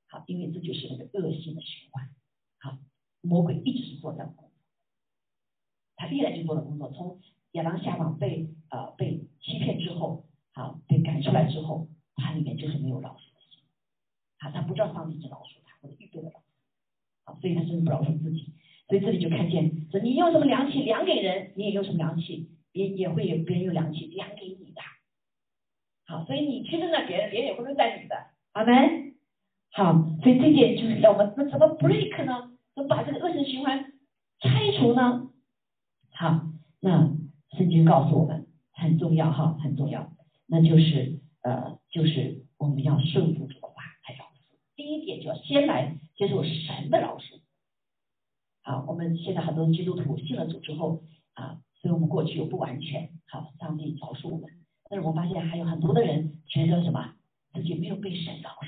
[0.08, 2.08] 好，因为这就是那个恶性的循环。
[2.58, 2.78] 好，
[3.20, 4.54] 魔鬼一直是做这样的工作，
[5.96, 6.90] 他历来就做的工作。
[6.92, 7.20] 从
[7.52, 13.60] 亚当夏娃被呃被欺骗之后，好被赶出来之后，他里面就是没有老鼠的心。
[14.38, 16.46] 好，他不知道上帝是老鼠他或者预备了老鼠。
[17.24, 18.54] 好，所以他甚至不饶恕自己。
[18.88, 24.80] 所以这里就看见，说你用什么良器量给人，你也用什么良器，也也会有别人用良器量给你的。
[26.06, 28.14] 好，所以你去论断别人，别人也会论断你的，
[28.52, 29.14] 好没？
[29.72, 32.52] 好，所以这点就是要我们那怎么 break 呢？
[32.76, 33.92] 怎么把这个恶性循环
[34.40, 35.30] 拆除呢？
[36.12, 36.46] 好，
[36.80, 37.12] 那
[37.58, 40.12] 圣经告诉我们很重要哈，很重要，
[40.46, 44.56] 那就是呃，就是我们要顺服主的话来饶恕。
[44.76, 47.40] 第一点就要先来接受神的饶恕。
[48.66, 51.00] 啊，我们现在很多基督徒信了主之后
[51.34, 54.50] 啊，所以我们过去有不完全，好，上帝饶恕我们。
[54.90, 57.14] 但是我发现还有很多的人觉得什么
[57.52, 58.66] 自己没有被神饶恕，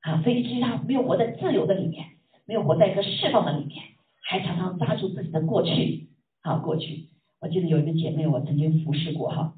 [0.00, 2.06] 啊，所以其实他没有活在自由的里面，
[2.46, 3.84] 没有活在一个释放的里面，
[4.22, 6.08] 还常常抓住自己的过去，
[6.40, 7.10] 啊，过去。
[7.40, 9.54] 我记得有一个姐妹，我曾经服侍过哈，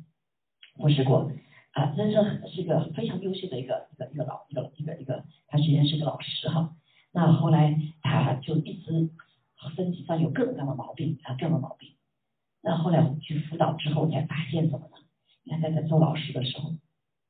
[0.78, 1.30] 服侍过，
[1.74, 2.16] 啊，真是
[2.48, 6.74] 是一个非常优秀的一个一个一个老一个一个一个，她实际上是个老师哈。
[7.12, 9.10] 那后来他就一直
[9.76, 11.90] 身体上有各种各样的毛病啊，各种毛病。
[12.62, 14.96] 那后来我们去辅导之后才发现什么呢？
[15.44, 16.74] 你看他在做老师的时候，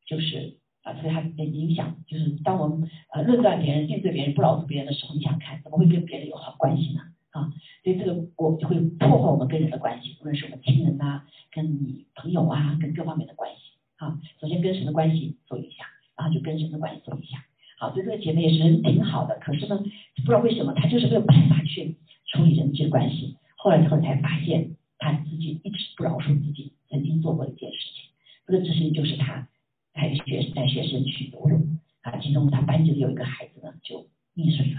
[0.07, 7.01] 就是啊，所以他的影响就是当我们呃论断别人、定罪别人、不饶恕别人的时候，你想看怎么会跟别人有好关系呢？
[7.31, 14.21] 啊，所以这个我就会破坏我们跟人的关系，无论是我们亲人呐、跟你朋友啊、跟各方面的关系啊。
[14.41, 14.63] 首先。
[14.63, 17.45] 跟神的关系做一下，然后就跟神的关系做一下。
[17.83, 23.37] 好，所以这个姐妹也是挺好的，可是呢，不知道为什么她就是没有办法去处理人际关系。
[23.57, 28.05] 后来之后才发现，她自己一直不饶恕自己曾经做过的一件事情。
[28.47, 29.49] 这个事情就是她
[29.93, 34.79] 带学带学生去游泳啊，其中她班级里有一个孩子呢就溺水了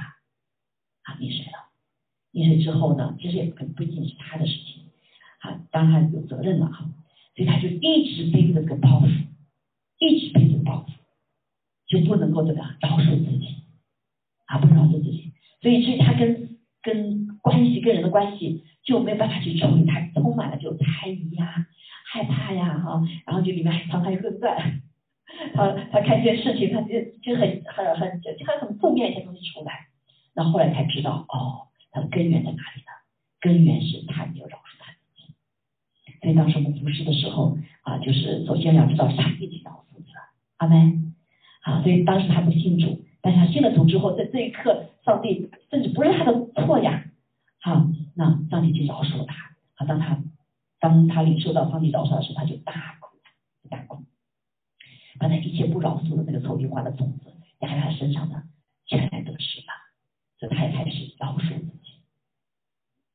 [1.01, 1.59] 啊，溺水了。
[2.31, 4.81] 溺水之后呢，其实也不不仅是她的事情
[5.39, 6.89] 啊，当然有责任了哈，
[7.35, 9.09] 所以她就一直背着个包袱，
[9.99, 10.92] 一直背着包袱。
[11.93, 13.56] 就不能够这个饶恕自己
[14.45, 21.67] 啊，不饶恕自己，所以所以他跟跟关系跟人的关系就没有办法去处理，他充满了就猜疑呀、
[22.12, 24.82] 害怕呀哈，然后就里面还常常有论断，
[25.53, 29.88] 他他看一些事情，他就就很很很就他很负面一些东西出来，
[30.34, 32.91] 然后来才知道哦，他的根源在哪里呢？
[33.39, 35.34] 根源是他没有饶恕他自己，
[36.21, 40.19] 所以当时我们服侍的时候啊，就是首先要知道上帝已经饶恕你了，
[40.58, 41.12] 阿门。
[41.63, 47.06] 啊，所以当时他不信主，但是他信了主之后，在这一刻，上帝甚至不是他的错呀，
[47.62, 49.34] 好，那上帝就饶恕他。
[49.76, 50.21] 好，当他
[50.80, 53.17] 当他领受到上帝饶恕的时候，他就大哭
[53.69, 54.04] 大哭，
[55.19, 58.43] 把他一切不饶恕的那个丑女化的种子压在他身上呢，
[58.86, 59.71] 全然得失了，
[60.38, 62.04] 所以他也开始饶恕自己。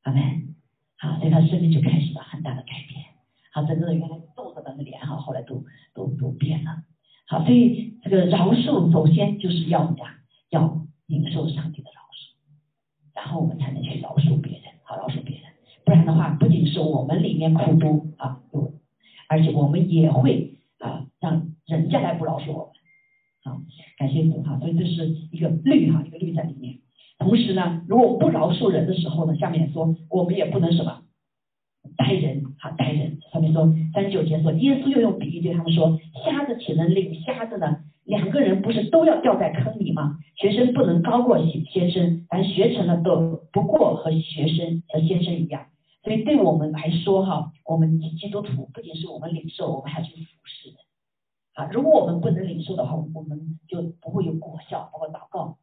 [0.01, 0.55] 阿门。
[0.97, 3.05] 好，所以他生命就开始了很大的改变。
[3.53, 6.83] 好，整个原来皱着的脸哈，后来都都都变了。
[7.29, 10.09] 好，所以这个饶恕首先就是要怎么样？
[10.49, 12.33] 要领受上帝的饶恕，
[13.13, 15.45] 然后我们才能去饶恕别人，好饶恕别人。
[15.85, 18.41] 不然的话，不仅是我们里面苦多啊，
[19.27, 22.73] 而且我们也会啊让人家来不饶恕我们。
[23.43, 23.61] 好，
[23.99, 24.57] 感谢主哈。
[24.59, 26.79] 所以这是一个律哈，一个律在里面。
[27.19, 31.03] 同时呢，如果不饶恕人的时候呢，下面说我们也不能什么。
[31.99, 37.83] 待人哈，待人上面说三十九节说，耶稣又用比喻对他们说，瞎子岂能领瞎子呢？
[38.05, 40.17] 两个人不是都要掉在坑里吗？
[40.35, 45.65] 学生不能高过先先生，但学成了都不过和学生和先生一样。
[46.01, 50.77] 所以对我们来说哈，我们基督徒不仅是我们领受，我们还去服侍的。
[51.55, 55.57] 啊，如果我们不能领受的话，我们就不会有果效，包括祷告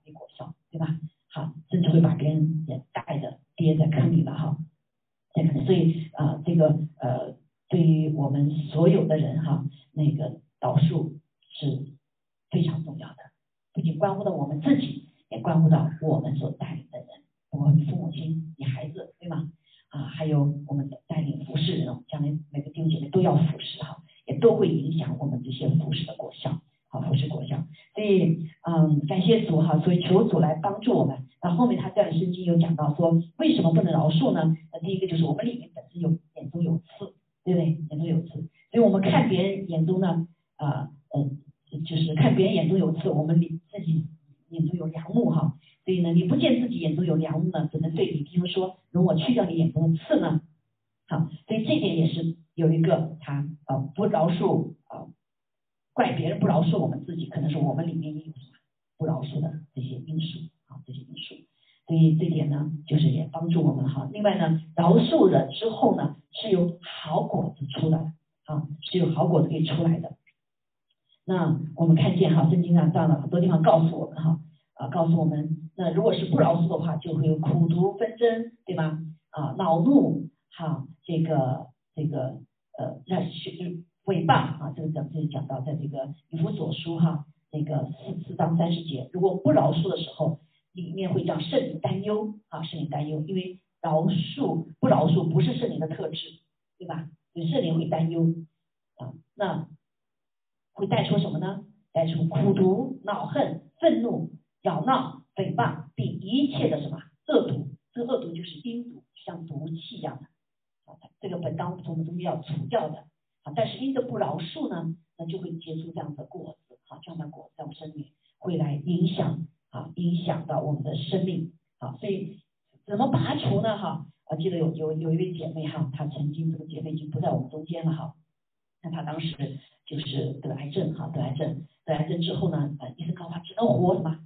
[130.67, 134.19] 癌症哈，得癌症，得癌症之后呢，呃，医生告诉他只能活什么，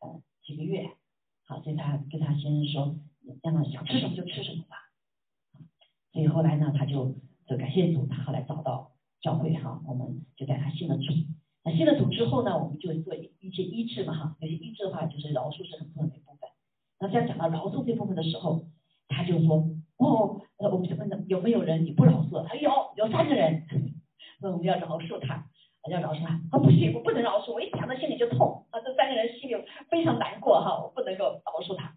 [0.00, 0.90] 呃，几个月，
[1.46, 2.96] 好，所以他跟他先生说，
[3.42, 4.76] 让他想吃什么就吃什么吧，
[6.12, 7.14] 所以后来呢，他就
[7.46, 11.04] 就感谢主，他后来找到教会哈，我们就带他信了主。
[11.64, 16.50] 那信了主之后呢，我们就做一些医治嘛哈，有些医治的话就是饶恕是很重要的一部分。
[17.00, 18.66] 那在讲到饶恕这部分的时候，
[19.08, 22.46] 他就说哦，我们就问他有没有人你不饶恕？
[22.46, 23.66] 他有，有三个人，
[24.40, 25.46] 那我们要饶恕他
[25.90, 26.40] 要饶恕他。
[26.50, 28.80] 他不行，我不能饶恕，我一想到心里就痛啊！
[28.80, 29.54] 这三个人心里
[29.90, 31.96] 非常难过哈，我不能够饶恕他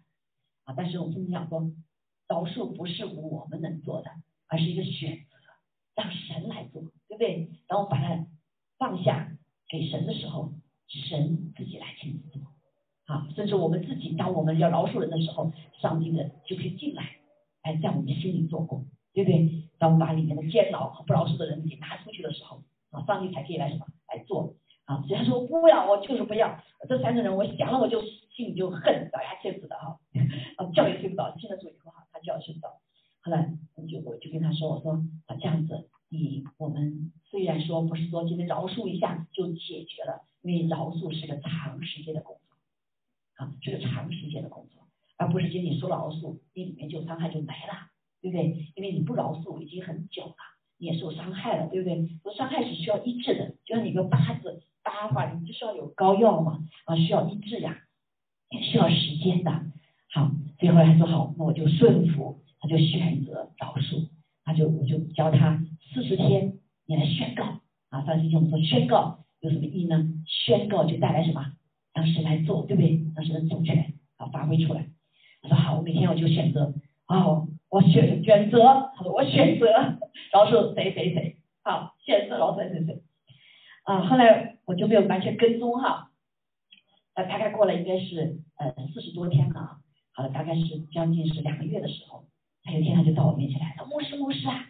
[0.64, 0.74] 啊。
[0.76, 1.72] 但是我跟你讲说，
[2.28, 4.10] 饶恕不是我们能做的，
[4.48, 5.36] 而是一个选择，
[5.94, 7.48] 让神来做，对不对？
[7.66, 8.26] 然后把它
[8.78, 9.32] 放下
[9.68, 10.52] 给神的时候，
[10.88, 12.42] 神自己来亲自做
[13.06, 13.28] 啊。
[13.34, 17.16] 甚至我们自己，当我们要饶恕人的时候，上帝的就可以进来，
[17.62, 19.68] 来在我们心里做工，对不对？
[19.78, 22.62] 当我们把里面的监牢和不饶恕的人给拿出去的时候。
[22.90, 25.02] 啊，上帝才可以来什么来做啊？
[25.06, 26.60] 虽然说不要，我就是不要。
[26.88, 29.98] 这三个人，我想了我就心里就恨，咬牙切齿的哈。
[30.56, 32.68] 啊，觉也睡不着，进了主以后哈，他觉也睡不着。
[33.20, 34.92] 后来我就我就跟他说，我说
[35.26, 47.90] 啊这样子，你我们虽然说不是说今天饶恕一下就解决了，因为饶恕是个长时间的工作啊，是个长时间的工作，而不是仅仅说饶恕，你里面就伤害就没了，
[48.22, 48.72] 对不对？
[48.76, 50.36] 因为你不饶恕已经很久了。
[50.78, 52.08] 也受伤害了，对不对？
[52.22, 57.76] 说伤害是需要医治的，就像你个疤子疤的话，你就需要有膏药嘛，啊，需要医治呀，
[58.50, 59.50] 也需要时间的。
[60.12, 64.08] 好，最后来说好，那我就顺服，他就选择饶恕，
[64.44, 65.62] 他就我就教他
[65.92, 66.54] 四十天，
[66.86, 67.60] 你来宣告
[67.90, 68.04] 啊。
[68.04, 70.08] 上次我们说宣告有什么意义呢？
[70.26, 71.52] 宣告就带来什么？
[71.92, 73.04] 让神来做，对不对？
[73.16, 74.86] 让神的主权啊发挥出来。
[75.42, 76.72] 他说好，我每天我就选择
[77.08, 77.48] 哦。
[77.70, 79.98] 我选选择，他说我选择然
[80.34, 83.02] 后说谁谁谁，好，选择然后谁谁谁，
[83.84, 86.10] 啊，后来我就没有完全跟踪哈，
[87.14, 89.60] 呃，大概过了应该是呃四十多天了。
[89.60, 89.78] 啊，
[90.12, 92.24] 好了，大概是将近是两个月的时候，
[92.64, 94.66] 他有一天他就到我面前来，说牧师牧师啊，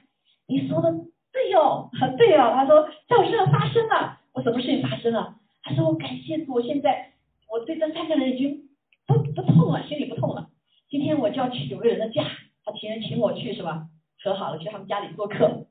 [0.47, 0.93] 你说的
[1.33, 5.37] 对哟，对哦，他说在我身上发生了，我什么事情发生了？
[5.63, 7.13] 他说我感谢主，我现在
[7.49, 8.69] 我对这三个人已经
[9.07, 10.51] 不不痛了，心里不痛了，
[10.91, 12.25] 今天我就要去有个人的家。
[12.73, 13.87] 情人请我去是吧？
[14.23, 15.67] 和好了去他们家里做客，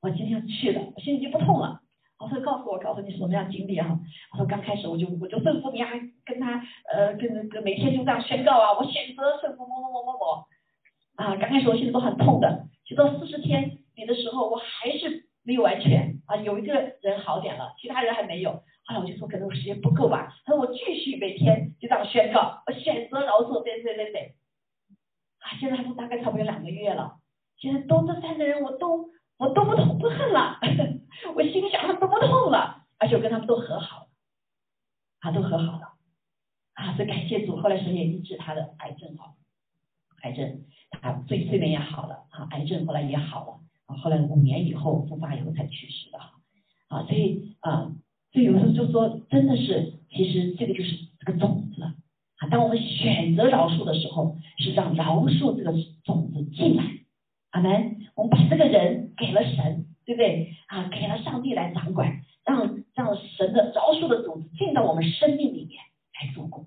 [0.00, 1.80] 我今天去了，我心里就不痛了。
[2.18, 3.98] 我说告诉我，告诉你什么样经历哈？
[4.32, 5.90] 我说刚开始我就我就顺服你啊，
[6.24, 6.62] 跟他
[6.92, 10.44] 呃跟跟每天就这样宣告啊，我选择顺服某某某某某
[11.16, 11.36] 啊。
[11.36, 18.62] 刚开始我心里都很痛的，直到四十天你的时候，我还是没有完全啊，有一个人好点了，其他人还没有。
[18.84, 24.34] 后来我就说可能我时间不够吧，他说我继续每天就这样宣告，我选择饶恕谁谁谁谁。
[25.42, 27.18] 啊，现在都大概差不多两个月了。
[27.58, 30.58] 现在都这三个人，我都我都不痛不恨了，
[31.36, 34.06] 我心想他都不痛了，而且我跟他们都和好了，
[35.20, 35.92] 啊，都和好了，
[36.74, 37.56] 啊，所以感谢主。
[37.56, 39.34] 后来神也医治他的癌症哈，
[40.22, 46.18] 癌症他睡睡眠也好了，啊，癌症后来也好了，啊，后来五年以后复发以后才去世的，
[46.88, 47.92] 啊，所以啊，
[48.32, 51.82] 所以有时候就说真的是，其实这个就是这个种子。
[52.50, 55.72] 当我们选择饶恕的时候，是让饶恕这个
[56.04, 56.84] 种子进来。
[57.50, 57.98] 阿门。
[58.14, 60.54] 我们把这个人给了神，对不对？
[60.66, 65.80] 啊，给了上帝来掌管，让让神的饶恕的种子进到我们生命里面
[66.20, 66.66] 来做工。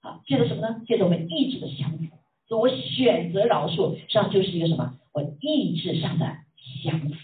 [0.00, 0.82] 好，借着什么呢？
[0.86, 2.06] 借着我们意志的相符。
[2.48, 4.98] 所以我选择饶恕，实际上就是一个什么？
[5.12, 6.38] 我意志上的
[6.82, 7.14] 相符。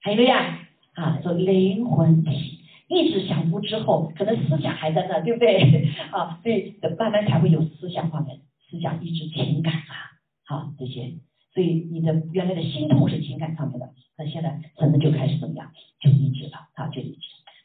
[0.00, 2.61] 还有呀，啊，做灵魂体。
[2.92, 5.88] 意志降服之后，可能思想还在那，对不对？
[6.12, 10.12] 啊，所以慢慢才会有思想方面，思想、意志、情感啊，
[10.46, 11.14] 好这些。
[11.54, 15.70] 所以你的原来的心痛是情感上面的，那现在可能就开始怎么样？
[16.00, 17.18] 就抑制了，啊，就抑制。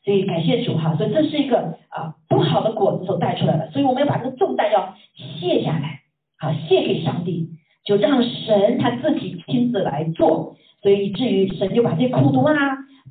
[0.03, 6.01] 所以感谢主哈，所以这是一个啊不好的果子所带出来的，所以我们要把这个重担要卸下来，
[6.37, 7.49] 好卸给上帝，
[7.85, 10.55] 就让神他自己亲自来做。
[10.81, 12.53] 所以以至于神就把这苦毒啊、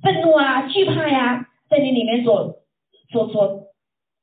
[0.02, 1.48] 愤怒啊、惧怕呀。
[1.68, 2.57] 在你里面所
[3.11, 3.66] 所所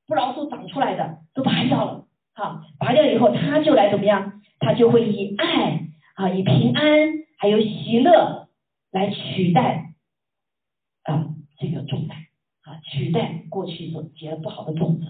[0.08, 4.42] 不饶恕长出来的都拔掉了，好，拔掉以后他就来怎么样？
[4.60, 8.48] 他就会以爱啊，以平安还有喜乐
[8.92, 9.94] 来取代
[11.04, 12.18] 啊这个重担
[12.62, 15.06] 啊，取代过去所结不好的种子。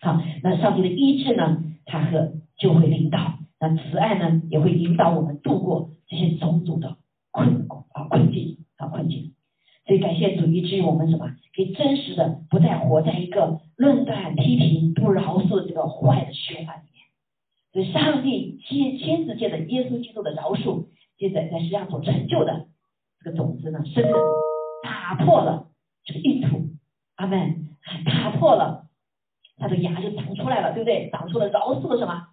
[0.00, 6.96] 好，那上帝的医治呢，他和就会领导，那慈爱呢也会引导我们度过这些种种的
[7.30, 9.34] 困啊困境啊困境。
[9.84, 11.26] 所以感谢主，以至于我们什么？
[11.54, 17.04] 可以真实的不再活在一个论断、批评、不饶恕这个坏的循环里面。
[17.72, 20.86] 所以，上帝亲亲自借着耶稣基督的饶恕，
[21.18, 22.68] 接着在实际上所成就的
[23.18, 24.12] 这个种子呢，深深
[24.82, 25.68] 打破了
[26.04, 26.70] 这个意图。
[27.16, 27.68] 阿门！
[28.06, 28.86] 打破了，
[29.58, 31.10] 它的芽就长出来了，对不对？
[31.10, 32.28] 长出了饶恕的什么？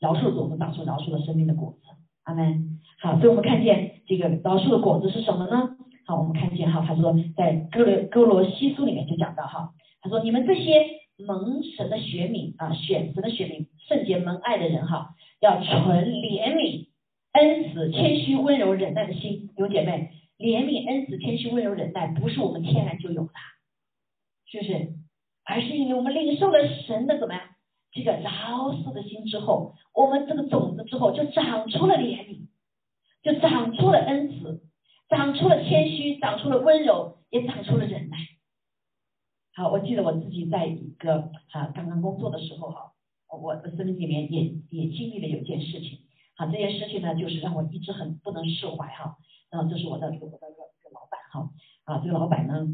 [0.00, 1.80] 饶恕的种子长出饶恕的生命的果子。
[2.22, 2.80] 阿门！
[3.00, 5.76] 好，所以我们看见这个饶恕的果子是什么呢？
[6.06, 9.70] 好，我们看见哈，他说在哥罗哥罗西书里面就讲到哈，
[10.02, 10.84] 他说你们这些
[11.16, 16.88] 蒙神的学民啊，选神的学民，圣洁蒙爱的人哈，要存怜悯、
[17.32, 19.50] 恩慈、谦虚、温柔、忍耐的心。
[19.56, 23.32] 有姐妹，怜悯、恩慈、谦虚、温柔、忍耐，不是我们天然就有的，
[24.50, 24.92] 是不是？
[25.46, 27.42] 而是因为我们领受了神的怎么样？
[27.92, 32.48] 这个饶恕的心之后，我们这个种子之后就长出了怜悯，
[33.22, 34.60] 就长出了恩慈，
[35.14, 38.16] 长出了谦虚，长出了温柔，也长出了忍耐。
[39.54, 42.92] 好，我记得我自己在一个啊刚刚工作的时候哈，
[43.28, 46.00] 我的生命里面也也经历了有件事情。
[46.34, 49.16] 好，这件事情呢，就是让我一直很不能释怀哈。
[49.50, 51.48] 然后这是我的我的一个一个老板哈
[51.84, 52.66] 啊，这个老板呢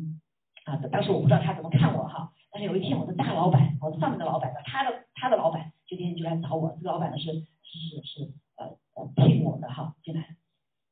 [0.64, 2.32] 啊，当时我不知道他怎么看我哈。
[2.50, 6.70] 但是有一天，我的大老板，我的上面的老板呢，他的他的老板就天天就来找我。
[6.78, 10.36] 这个老板呢是是是呃呃聘我的哈进来。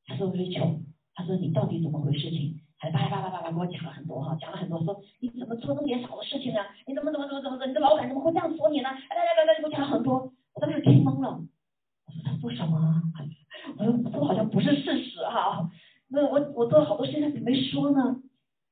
[0.05, 0.79] 他说瑞秋，
[1.19, 2.55] 他说你到底怎么回事情？
[2.77, 6.61] 还叭叭叭叭叭给我讲了很多哈，讲了很多，说你怎么做那么点少的事情呢？
[6.87, 8.87] 你怎么怎么怎么怎么，你的老板怎么会这样说你呢？
[8.87, 11.43] 来来来来，给我讲了很多，我当时听懵了。
[12.07, 13.03] 我说他说什么？
[13.77, 15.69] 我说这好像不是事实哈。
[16.07, 18.15] 那我我做了好多事情，他怎么没说呢？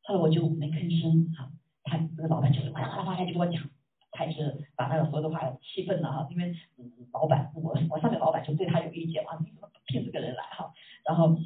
[0.04, 1.52] 后来我就没吭声哈。
[1.84, 3.62] 他那个老板就是哗啦哗啦哗啦就跟我讲，
[4.12, 6.56] 他也是把那个所有的话气愤了哈，因为
[7.12, 10.72] 老板我我上面老板就对他有意见嘛，你怎么骗这个人来哈？
[11.06, 11.38] 然后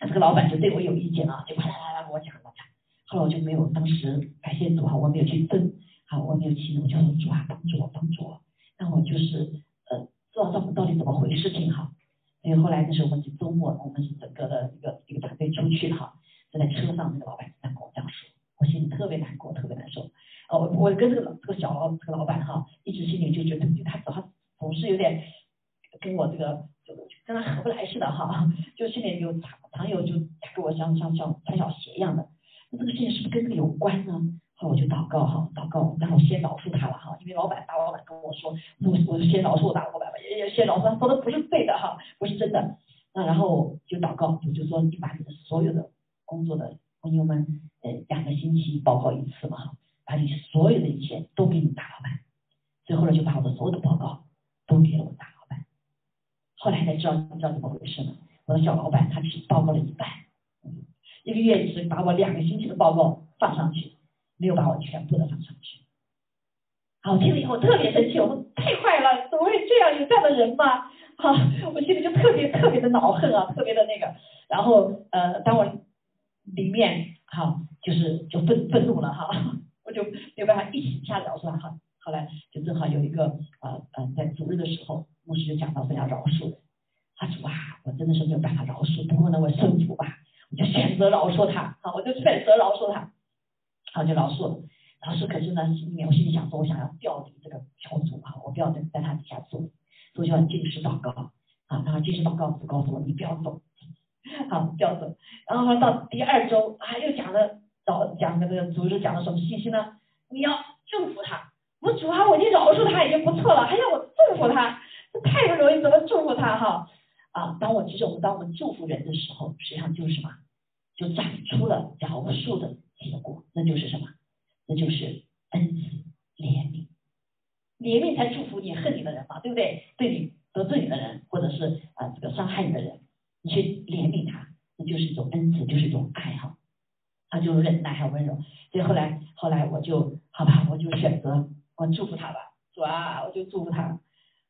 [0.00, 2.66] 这个老板就对我有意见啊，就啪啦啦啦跟我讲了讲。
[3.06, 5.72] 后来我就没有当时感谢主哈，我没有去争，
[6.06, 8.40] 好我没有气怒，我就说主啊帮助我帮助我，
[8.76, 11.92] 让我就是呃知道到到底怎么回事情哈。
[12.42, 16.14] 所以后来那时候我们是周末我们是整个的一个一个团队出去哈，
[16.52, 18.30] 就在车上那个老板这样跟我这样说。
[18.58, 20.02] 我心里特别难过，特别难受。
[20.48, 22.66] 哦，我我跟这个老这个小老这个老板哈，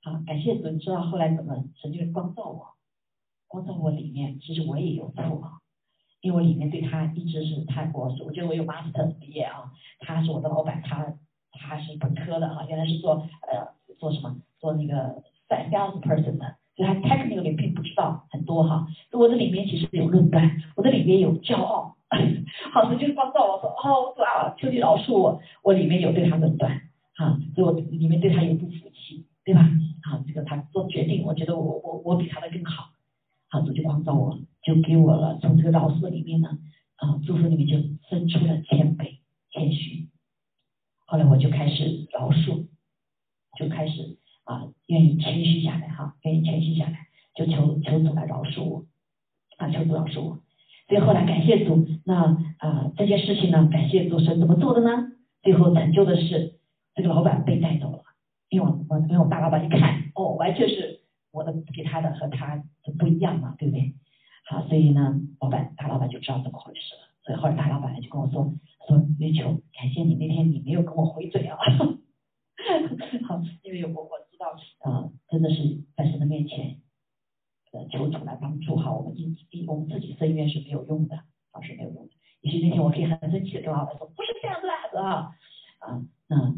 [0.02, 0.12] 他。
[0.12, 2.66] 好，感谢主，你知道后来怎么神就光照我，
[3.46, 5.58] 光照我里面，其实我也有错啊，
[6.20, 11.14] 因为我里面对他一直是他我我觉得我有 master 毕业啊，他是我的老板，他
[11.52, 16.56] 他是本科的哈，原来是做呃做什么做那个 sales person 的。
[16.76, 21.96] 所以他 technically 并不知道很多哈，我的里面其实有论断，我的里面有骄傲，
[22.72, 26.80] 好，所以就帮到我说，哦，主啊，求你饶恕我，我里面有对他论断，
[27.16, 29.66] 哈，所以我里面对他有不服气，对吧？
[30.02, 32.90] 好，这个他做决定，我觉得我我我比他的更好，
[33.48, 36.58] 好，主就帮到我，就给我了，从这个饶恕里面呢，
[36.96, 37.78] 啊，祝福里面就
[38.10, 39.20] 生出了谦卑、
[39.50, 40.08] 谦虚，
[41.06, 42.66] 后来我就开始饶恕，
[43.58, 44.18] 就开始。
[44.44, 48.86] 啊，愿意谦虚下来哈，愿意谦虚下来，就求求主来饶恕我，
[49.58, 50.38] 啊，求主饶恕我。
[50.88, 55.12] 所以后来感谢主，那啊这件事情呢，感谢主是怎么做的呢？
[55.42, 56.54] 最后成就的是
[56.94, 57.97] 这个老板被带走了，
[58.48, 63.94] 因为我我因为我大老板一看，哦，完全是我的给他的和他的不一样嘛，对不对？
[64.46, 67.00] 好，所以呢，老板大老板就知道怎么回事了。
[67.22, 68.54] 所以后来大老板就跟我说
[68.86, 71.56] 说，月球，感谢你那天你没有跟我回嘴啊，
[73.28, 74.10] 好，因为有我我。
[74.38, 74.54] 到
[74.88, 76.80] 啊，真的是在神的面前，
[77.72, 78.92] 呃，求主来帮助哈。
[78.92, 81.16] 我们自己我们自己申冤是没有用的，
[81.50, 82.12] 啊是没有用的。
[82.42, 85.34] 也许那天我可以很生气的跟老板说，不是这样子的啊，
[85.80, 86.54] 啊，那，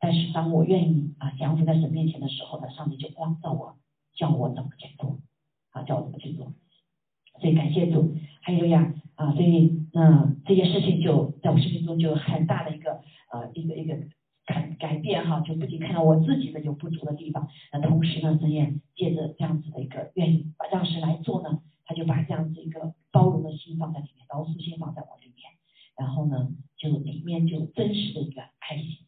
[0.00, 3.76] 但是当我愿意啊降服在神面前的时候呢，上帝就光照我，
[4.14, 5.20] 教我怎么去做，
[5.70, 6.52] 啊，教我怎么去做。
[7.40, 13.94] 所以感谢主，还有呀，啊，所以那这件事情就在我生命中就很大的一个呃一个一个
[14.46, 25.50] 改改变哈，就不仅看到我自己的有不足的地方，那同时呢，神也借着这样子的一个愿意把让神来做呢，他就把这样子一个包容的心放在里面，饶恕心放在我里面，
[25.96, 29.06] 然后呢，就里面就真实的一个爱心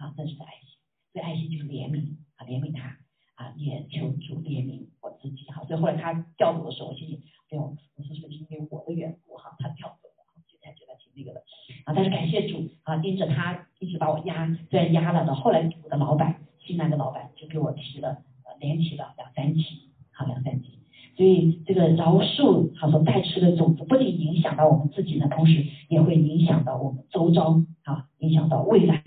[0.00, 0.80] 啊，真实的爱心，
[1.12, 2.96] 这爱心就是怜悯啊，怜悯他
[3.34, 7.20] 啊，也求主怜悯我自己哈，所以后来他调走的时候，我心里。
[7.50, 11.44] 对，我说是不是因为我的缘故哈，他跳走了，现在觉得挺那个的
[11.84, 11.92] 啊。
[11.94, 20.78] 但是感谢主啊，盯着他一直把我压，虽然压了的，后来我的老板，新来的老板就给我提了，呃，连提了两三期，好两三期。
[21.16, 29.02] 所以这个饶恕，他说带吃的种子，不仅影响到我们自己呢，同时也会影响到我们周遭啊，影响到未来。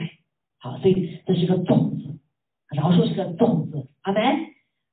[0.84, 2.20] 所以这是个种子，
[2.76, 4.22] 饶恕是个种子，阿门。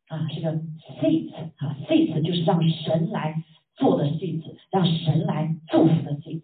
[0.07, 0.53] 啊，是个
[1.01, 3.45] seed 啊，seed 就是让神来
[3.77, 6.43] 做的 seed，让神来祝福的 seed。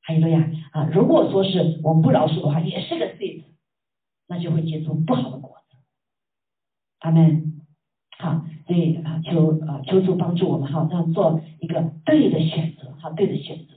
[0.00, 3.42] 还有个呀啊，如果说是我们不饶恕的话，也是个 seed，
[4.26, 5.76] 那就会结出不好的果子。
[7.00, 7.60] 阿门。
[8.18, 13.75] 好，所以啊，求啊求主帮助我们哈，让做一个对的选择，哈，对的选择。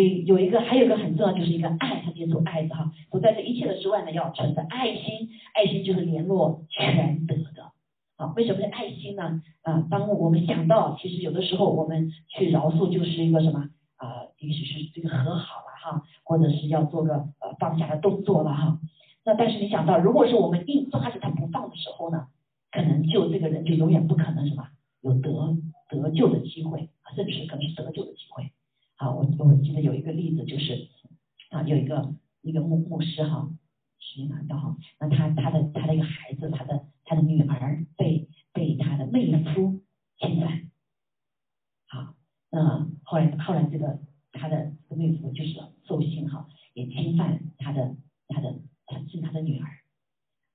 [0.00, 2.90] 所以有一个，还有一个很重要，就是一个爱，他接触爱的哈。
[3.10, 7.70] 不在这一切的之外呢，要存着爱心，爱心就是联络全德的。
[8.16, 9.42] 啊，为什么是爱心呢？
[9.60, 18.78] 啊，当我们想到，其实有的时候我们去饶恕就是一个什么啊，也许是这个和好了哈，或者是要做个呃放下的动作了哈。
[19.26, 22.28] 那但是你想到，如果是我们硬抓着他不放的时候呢，
[22.72, 24.66] 可能就这个人就永远不可能什么
[25.02, 25.58] 有得
[25.90, 28.50] 得救的机会，甚至可能是得救的机会。
[29.00, 30.90] 啊，我我记得有一个例子，就是
[31.48, 33.50] 啊，有一个一个牧牧师哈，
[33.98, 34.76] 是哪的哈？
[35.00, 39.80] 那他他的他的一个孩子，他的他的女儿被被他的妹夫
[40.18, 40.70] 侵犯，
[41.86, 42.14] 好，
[42.50, 44.00] 那后来后来这个
[44.32, 47.96] 他的这个妹夫就是兽性哈，也侵犯他的
[48.28, 49.66] 他的他是他的女儿，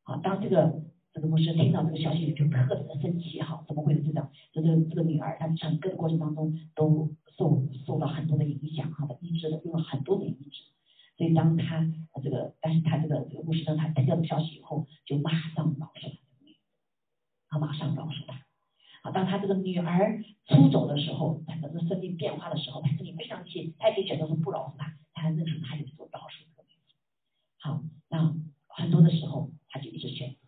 [0.03, 0.83] 好，当这个。
[1.15, 4.29] 这个牧师听到这个消息就特别的生气哈，怎么会有这样？
[4.51, 10.61] 就这个这个女儿，她整个的过程当中都受受到很多的影响哈，她一直的用了很多的医治，
[11.15, 11.89] 所以当他
[12.21, 16.17] 这个，但是他这个这个牧师呢，他听到这个消息以后，就马上饶恕他，
[17.47, 18.45] 他马上饶恕他。
[19.01, 26.67] 好，当他这个女儿出走的时候，他整个生命变化的时候，他心里非常气，他也可以选择说不饶恕他，他认识他有所饶恕这个
[27.59, 28.35] 好，那
[28.67, 30.44] 很多的时候他就一直选择。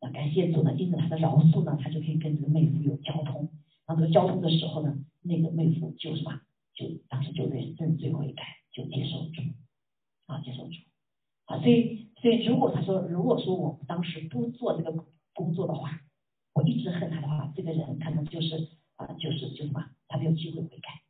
[0.00, 3.50] 那感谢主呢，因着他的饶恕呢，他就可以跟这个妹夫有交通。
[3.86, 6.40] 那这个交通的时候呢，那个妹夫就什么，
[6.74, 8.42] 就当时就认认罪悔改，
[8.72, 9.42] 就接受主，
[10.26, 10.74] 啊，接受主，
[11.44, 16.00] 啊，所以所以如果他说，如果说我当时不做这个工作的话，
[16.54, 21.02] 我一直恨他的话，这个人可能就是啊，就是就什么，他没有机会悔改，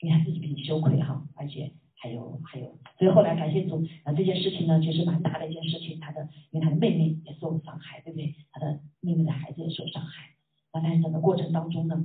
[0.00, 1.74] 因为他自己比较羞愧哈，而且。
[2.02, 2.66] 还有还有，
[2.98, 6.00] 所以后来感谢主，啊这件事情呢，其实蛮大的一件事情。
[6.00, 8.34] 他的因为他的妹妹也受伤害，对不对？
[8.50, 10.30] 他的妹妹的孩子也受伤害。
[10.72, 12.04] 那在整个过程当中呢，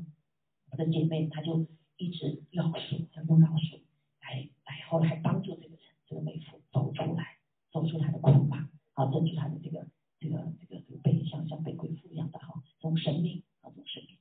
[0.69, 1.65] 我的姐妹她就
[1.97, 3.79] 一直饶恕，要用饶恕
[4.21, 7.37] 来来，后来帮助这个人这个妹夫走出来，
[7.71, 8.57] 走出他的苦恼，
[8.93, 9.87] 啊，走出他的这个
[10.19, 14.15] 这个这个这个被像像被鬼附一样的哈，这种生命啊，这种生命。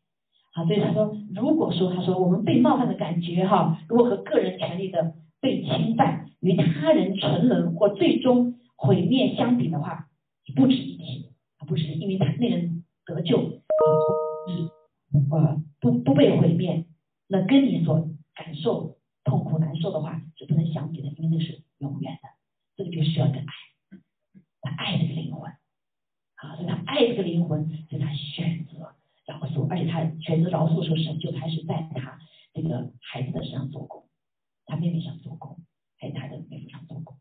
[0.55, 5.17] 好，所以他说，如果说他说我们被冒犯的感觉哈，如果和个人权利的。
[5.47, 10.09] 被侵犯与他人沉沦或最终毁灭相比的话，
[10.57, 11.31] 不值一提，
[11.69, 13.61] 不值因为他那人得救，
[15.31, 16.85] 呃不不被毁灭，
[17.29, 22.29] 那跟你所感受痛苦难受的话是不能相比的，因为那是永远的，
[22.77, 23.45] 这个就需要一个爱，
[24.63, 28.93] 他爱这个灵魂，啊，所以他爱这个灵魂，所以他选择
[29.27, 32.19] 饶恕，而且他选择饶恕的时候，神就开始在他
[32.53, 34.03] 这个孩子的身上做工。
[34.67, 35.57] 他妹妹想做工，
[35.99, 37.17] 还有他的妹妹想做工，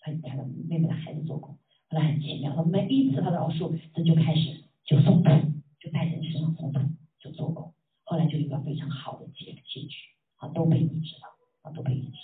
[0.00, 1.56] 还有他的妹妹的孩子做工，
[1.88, 5.30] 后来很奇妙，他每一次他的饶恕，他就开始就松土，
[5.78, 6.80] 就在人身上松土，
[7.20, 7.72] 就做工，
[8.04, 9.96] 后来就一个非常好的结结局，
[10.36, 11.26] 啊，都被医治了，
[11.62, 12.16] 啊，都被医治，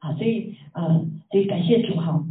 [0.00, 2.24] 好，所以呃，所以感谢主哈，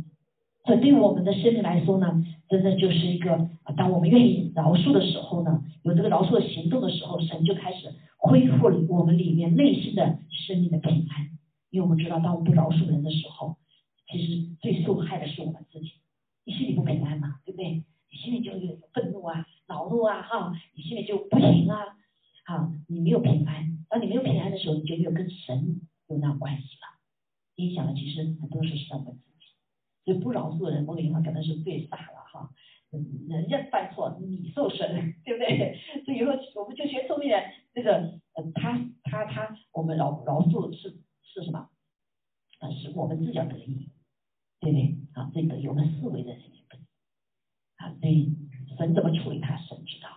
[0.66, 11.35] 这对我们的生命来说呢，真的就是一个，当我们愿意饶恕的时候呢，有这个饶恕的行动的时候，神就开始恢复了我们里面内心的生命的平安。
[11.76, 13.58] 因为我们知道，当我们不饶恕人的时候，
[14.08, 15.92] 其实最受害的是我们自己。
[16.46, 17.84] 你心里不平安嘛，对不对？
[18.10, 21.84] 你心里就有愤怒啊、恼怒啊，哈，你心里就不行啊，
[22.46, 23.78] 哈，你没有平安。
[23.90, 26.96] 当你没有平安的时候，你就没有跟神有那关系了。
[27.56, 29.46] 影响的其实很多时候是我们自己，
[30.06, 32.52] 所以不饶恕人，我跟你讲，可能是最傻了哈。
[33.28, 35.78] 人家犯错，你受审，对不对？
[36.06, 37.92] 所以以后我们就学聪明人，这个，
[38.36, 40.96] 呃，他他他，我们饶饶恕是
[41.36, 41.70] 是什么？
[42.60, 43.90] 啊，是我们自己得意，
[44.62, 44.98] 对不对？
[45.14, 46.78] 啊，这个有了思维的人也得
[47.76, 48.34] 啊，所以
[48.78, 50.08] 神怎么处理他，神知道。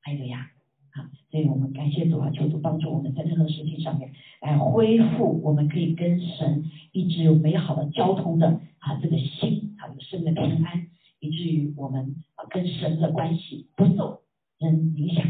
[0.00, 0.50] 还有呀，
[0.90, 10.88] 啊，所以我们感谢主啊，求主帮助我们在任何事情上面来恢复，我们可以跟神一直有美好的交通的啊，这个心啊，有生的平安。
[11.20, 14.22] 以至于我们啊跟神的关系不受
[14.58, 15.24] 人影响，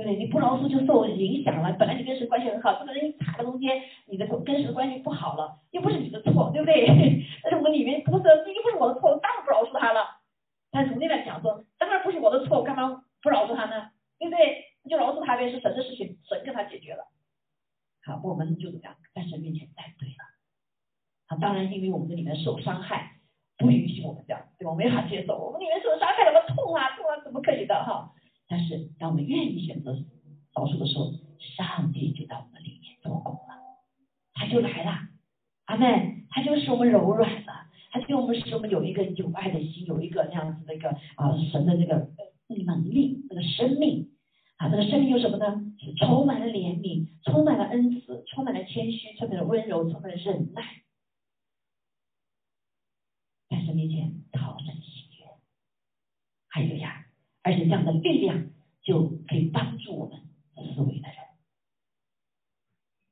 [0.00, 0.16] 对不对？
[0.16, 1.70] 你不饶恕就受影响了。
[1.74, 6.86] 本来你跟神关系很好，这个人一卡在中间，你的跟神的关系不好了，又不是你的错，对不对？
[7.44, 10.20] 但是我们里面不是，这又不是我的错，当然不饶恕他了。
[10.70, 13.90] 但是从另外讲说，当然不是我的错，干嘛不饶恕他呢？
[14.18, 14.64] 对不对？
[14.88, 17.04] 就饶恕他呗，是神的事情，神跟他解决了。
[18.04, 20.24] 好，我们就这样在神面前站对了。
[21.28, 23.16] 啊，当然因为我们的里面受伤害。
[23.60, 24.74] 不允许我们这样，对吧？
[24.74, 28.10] 没法接受，我们里面受伤害了，我痛啊痛啊，怎么可以的哈？
[28.50, 29.92] 但是当我们愿意选择
[30.54, 33.54] 饶恕的时候，上帝就在我们里面做工了，
[34.34, 35.08] 他就来了，
[35.66, 42.10] 阿妹，他就使我们柔软了，他就我们使我们有一个有爱的心，有一个那样子的一个啊神的那个
[42.66, 44.10] 能力，那个生命。
[44.56, 45.72] 啊，那个生命有什么呢？
[45.78, 50.82] 是充满了怜悯，充满了恩慈，充满了谦虚，充满了温柔，充满了忍耐。
[53.48, 55.24] 在神面前讨神喜悦，
[56.48, 57.06] 还有呀，
[57.42, 58.50] 而且这样的力量
[58.82, 60.18] 就可以帮助我们
[60.74, 61.16] 思维的人。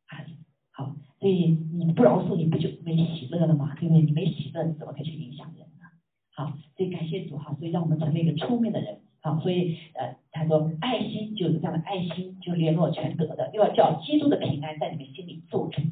[0.06, 0.24] 啊，
[0.70, 3.74] 好，所以你不饶恕，你不就没喜乐了吗？
[3.74, 4.02] 对不对？
[4.02, 5.86] 你没喜乐，你怎么可以去影响人呢？
[6.30, 9.00] 好，所以感谢主哈，所以让我们成为一个聪明的人。
[9.20, 15.82] 好，所以呃，他说爱心就是这样的爱心，就联络全德的，又要叫基督的平安在你们心里做主。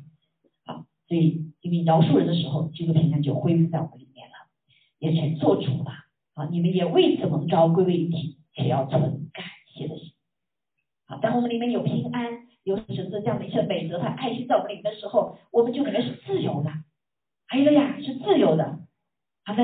[0.65, 4.35] 好，所以因为饶恕人的时候，基督平安就恢复在我们里面了。
[4.99, 6.06] 也全做主了
[6.37, 6.47] 啊！
[6.51, 9.01] 你们也为此蒙召归为一体，且要存
[9.33, 10.13] 感谢的心。
[11.07, 16.71] 好，当我们里面有平安，有神的这样的一些美德和爱心在我们里面的时候，我们就可能是自由的。
[17.47, 18.81] 还有呀，是自由的。
[19.47, 19.63] 好的，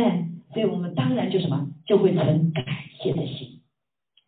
[0.55, 2.64] 所以我们当然就什么，就会存感
[2.99, 3.61] 谢的心，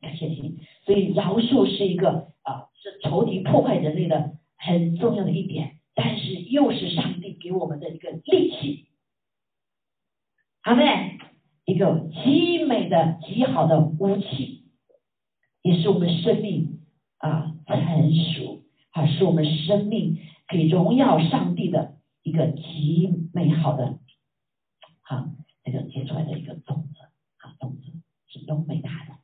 [0.03, 0.59] 感谢心。
[0.85, 8.89] 所以饶恕是一个啊，是仇敌破坏人类的很重要的一点，但是又是上帝给我们的一个利器。
[10.63, 11.19] 阿妹，
[11.65, 14.65] 一个极美的、极好的武器，
[15.63, 16.81] 也是我们生命
[17.19, 23.99] 啊成熟啊，是我们生命可以荣耀上帝的一个极美好的
[25.03, 25.31] 啊，
[25.65, 27.01] 这个结出来的一个种子
[27.39, 27.93] 啊，种子
[28.27, 29.15] 是优美大的。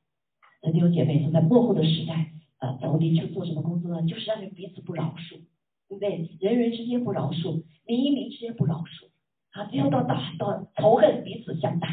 [0.63, 4.07] 那弟兄姐妹，说在幕后的时代啊，仇敌去做什么工作呢？
[4.07, 5.41] 就是让你彼此不饶恕，
[5.89, 6.37] 对不对？
[6.41, 9.09] 人人之间不饶恕，民与民之间不饶恕。
[9.51, 11.89] 啊，最后到打到仇恨彼此相打，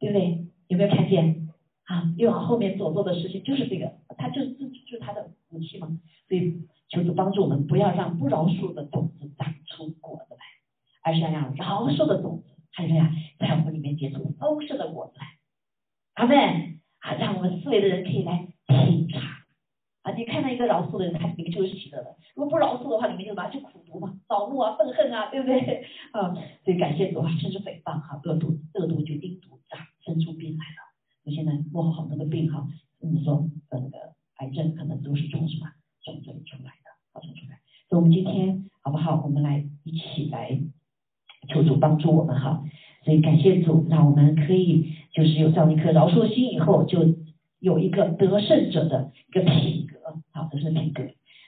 [0.00, 0.46] 对不对？
[0.66, 1.48] 有没有看见？
[1.84, 5.86] 啊，又往后面所做的事情就是这个，他就是就是他的武器嘛。
[6.28, 10.40] 所以求主帮助我们，不要让不饶恕的种子长出果子来，
[11.04, 15.26] 而是要让饶恕的种子，还是呀，在我们里面结出丰盛的果子来。
[16.14, 16.80] 阿门。
[17.00, 19.22] 啊，让我们思维的人可以来品尝。
[20.02, 23.58] 啊，你看到一个饶恕的人，他里面就是喜乐的；如果不饶恕的话，里面就拿去？
[23.60, 25.82] 苦毒嘛，恼怒啊，愤恨啊，对不对？
[26.12, 26.30] 啊，
[26.62, 29.49] 所以感谢主啊，甚至诽谤哈，恶毒，恶毒就定毒
[30.04, 30.76] 生出病来了。
[31.24, 32.68] 我现在我好多的病哈，
[33.00, 33.98] 你说呃那个
[34.36, 35.70] 癌症可能都是从什么
[36.02, 37.60] 从这里出来的，发生出来。
[37.88, 39.22] 所以我们今天好不好？
[39.24, 40.60] 我们来一起来
[41.48, 42.64] 求主帮助我们哈。
[43.04, 47.16] 所以感谢主，让我们可以就是有这样一颗饶恕心以后就。
[47.60, 49.98] 有一个得胜者的一个品格，
[50.30, 51.02] 好，得胜品格。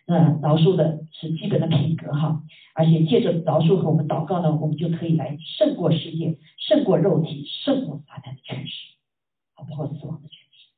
[0.07, 2.43] 那饶恕的是基本的品格哈，
[2.75, 8.97] 而且借着饶恕和我们祷告呢，我们就可以来胜过世界，胜过肉体，胜过撒旦的权势，
[9.55, 10.69] 好，包括死亡的权势。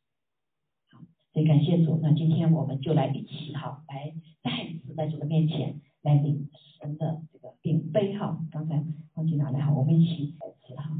[0.93, 1.01] 好，
[1.33, 6.49] 所以感谢主，那今天我们就来一起哈，来再一次在主的面前来领
[6.81, 8.39] 神的这个领杯哈。
[8.53, 10.91] 刚才忘记拿来哈，我们一起再次哈，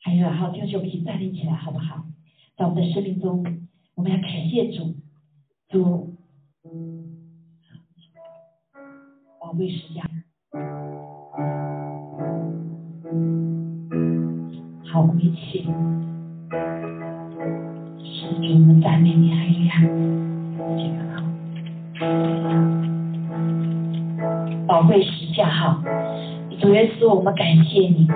[0.00, 2.04] 还有好，弟兄我们一起站立起来好不好？
[2.56, 3.44] 在我们的生命中，
[3.94, 4.96] 我们要感谢主，
[5.68, 6.16] 主
[6.64, 7.15] 嗯
[9.46, 10.02] 宝贵时间。
[14.92, 15.64] 好归气，
[18.02, 19.80] 是主我们赞美你，哈利亚，
[20.76, 21.22] 这个好，
[24.66, 25.80] 宝贵时下哈，
[26.58, 28.08] 主耶稣，我们感谢你，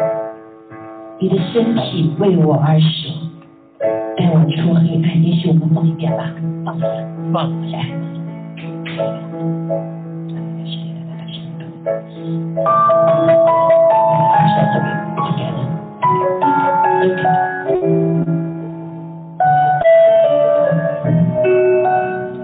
[1.20, 3.12] 你的身体为我而生，
[4.16, 6.88] 带我出黑暗，也许我们梦见吧，放下，
[7.32, 7.78] 放下。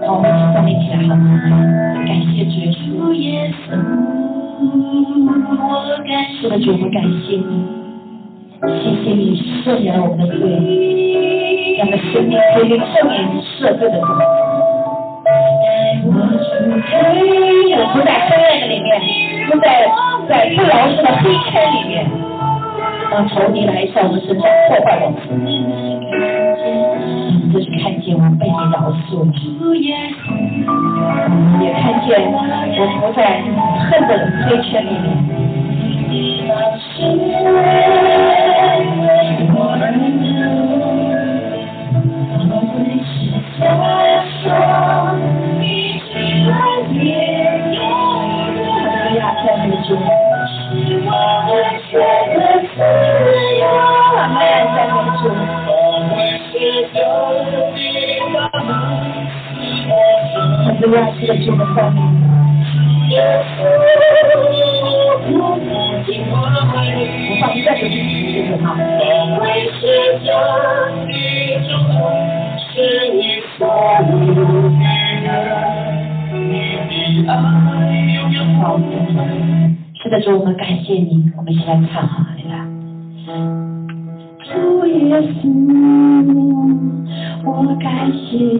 [0.05, 0.19] 好，我
[0.61, 1.21] 们一起起来好吗？
[2.05, 2.51] 感谢主，
[6.77, 7.41] 的，感谢你，
[8.61, 9.23] 谢谢你
[9.63, 10.41] 赦免我们的罪，
[12.11, 13.85] 生命的。
[17.79, 18.09] 我不在
[18.67, 19.36] 里面。
[19.49, 19.87] 我们在
[20.27, 22.05] 在不饶恕的黑圈里面，
[23.09, 24.43] 让仇敌来向我们伸破
[24.83, 25.15] 坏我们。
[27.53, 29.31] 这是看见我被你饶恕了，
[31.61, 32.35] 也看见我
[32.99, 33.39] 活在
[33.89, 34.11] 恨的
[34.49, 35.36] 黑圈里面。
[61.27, 61.65] 这句的我
[72.63, 73.41] 是你
[80.09, 82.55] 的爱我们感谢你我们一起来唱哈这个
[84.45, 85.51] 树叶随
[87.43, 87.51] 我
[87.81, 88.56] 感谢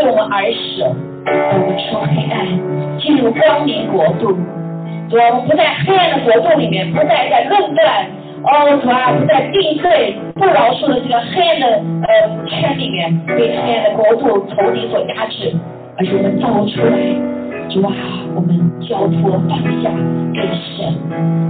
[0.00, 0.88] 为我们而舍，
[1.26, 2.46] 我们出黑暗，
[2.98, 4.34] 进入光明国度。
[5.12, 8.06] 我们不在黑暗的国度里面，不再在论断，
[8.44, 15.52] 哦，主啊，不在定罪、不饶恕的这个黑暗的呃圈里面，被黑暗的国度仇敌所压制，
[15.98, 16.96] 而是我们走出来。
[17.68, 17.92] 主啊，
[18.34, 19.90] 我们交托放下
[20.32, 20.40] 给
[20.76, 20.94] 神，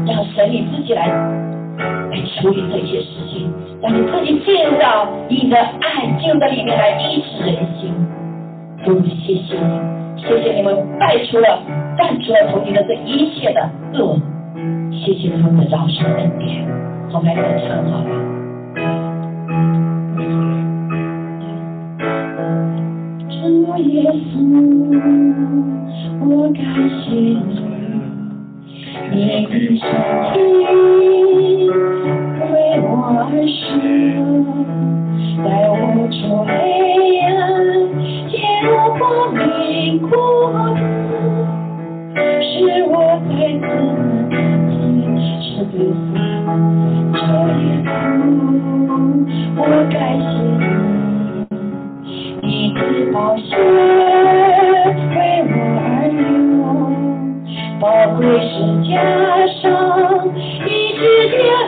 [0.07, 7.95] 让神你自己来来处理这些事情，让你自己进入到你的爱，进入到里面来医治人心。
[8.85, 9.81] 主，谢谢你，
[10.17, 11.63] 谢谢你们带出了、
[11.97, 14.19] 站出了从你的这一切的恶，
[14.93, 16.67] 谢谢他们的饶恕恩典。
[17.13, 18.11] 我们来唱好了。
[23.81, 24.37] 耶稣，
[26.21, 26.61] 我感
[27.01, 29.17] 谢你，你
[29.47, 29.83] 的身
[30.27, 30.31] 体
[32.41, 32.45] 为
[32.83, 32.85] 我
[33.17, 33.19] 而
[33.49, 33.59] 生，
[35.43, 35.49] 带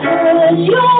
[0.03, 0.92] Cause you're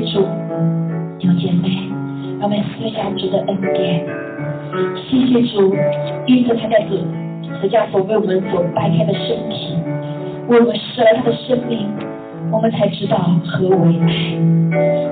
[0.00, 0.20] 主，
[1.20, 1.68] 有姐妹，
[2.40, 4.04] 我们思想主的恩典。
[5.08, 5.74] 谢谢主，
[6.26, 7.04] 因为他的子，
[7.62, 9.76] 祂将所为我们所掰开的身体，
[10.48, 11.86] 为我们舍了他的生命，
[12.50, 14.08] 我们才知道何为爱。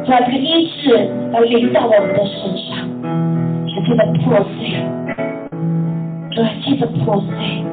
[0.05, 2.79] 主啊，这个医治而临到我们的身上，
[3.67, 4.83] 主记得破碎，
[6.33, 7.65] 主啊记得破碎。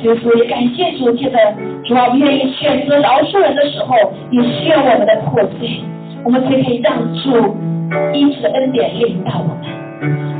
[0.00, 1.36] 主也感谢主，记得
[1.84, 3.96] 主啊愿意选择饶恕人的时候，
[4.30, 5.82] 也需要我们的破碎。
[6.24, 7.56] 我们可以让主
[8.12, 9.78] 一的恩典领导我们。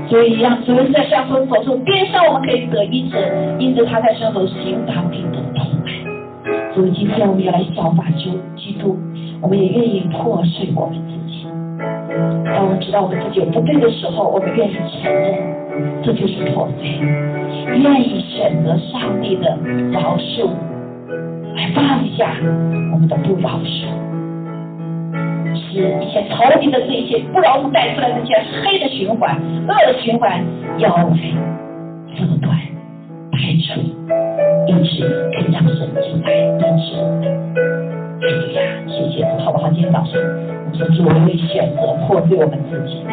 [0.08, 3.16] 所以让主在上风口处，边上我们可以得医治，
[3.58, 3.84] 因着。
[3.84, 6.74] 他在身后行打病的痛爱。
[6.74, 8.96] 所以今天我们要来效法主基督，
[9.42, 11.46] 我们也愿意破碎我们自己。
[12.44, 15.34] 当我们知道我们自己有不对的时候，我们愿意承认，
[16.02, 16.88] 这就是破碎，
[17.76, 19.58] 愿意选择上帝的
[19.92, 20.48] 饶恕，
[21.56, 22.32] 来放下
[22.92, 24.07] 我们的不饶恕。
[25.58, 29.36] 使一些仇敌的这些不饶恕带出来的这些黑的循环、
[29.66, 30.42] 恶的循环，
[30.78, 31.16] 要来
[32.16, 32.56] 阻断、
[33.32, 33.80] 排除，
[34.66, 37.22] 因此可以让神进来医治我们。
[38.20, 39.70] 哎呀，谢谢，好不好？
[39.70, 43.04] 今天早上我们说主，我们选择破碎我们自己，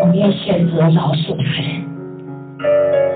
[0.00, 1.82] 我们要选择饶恕他人。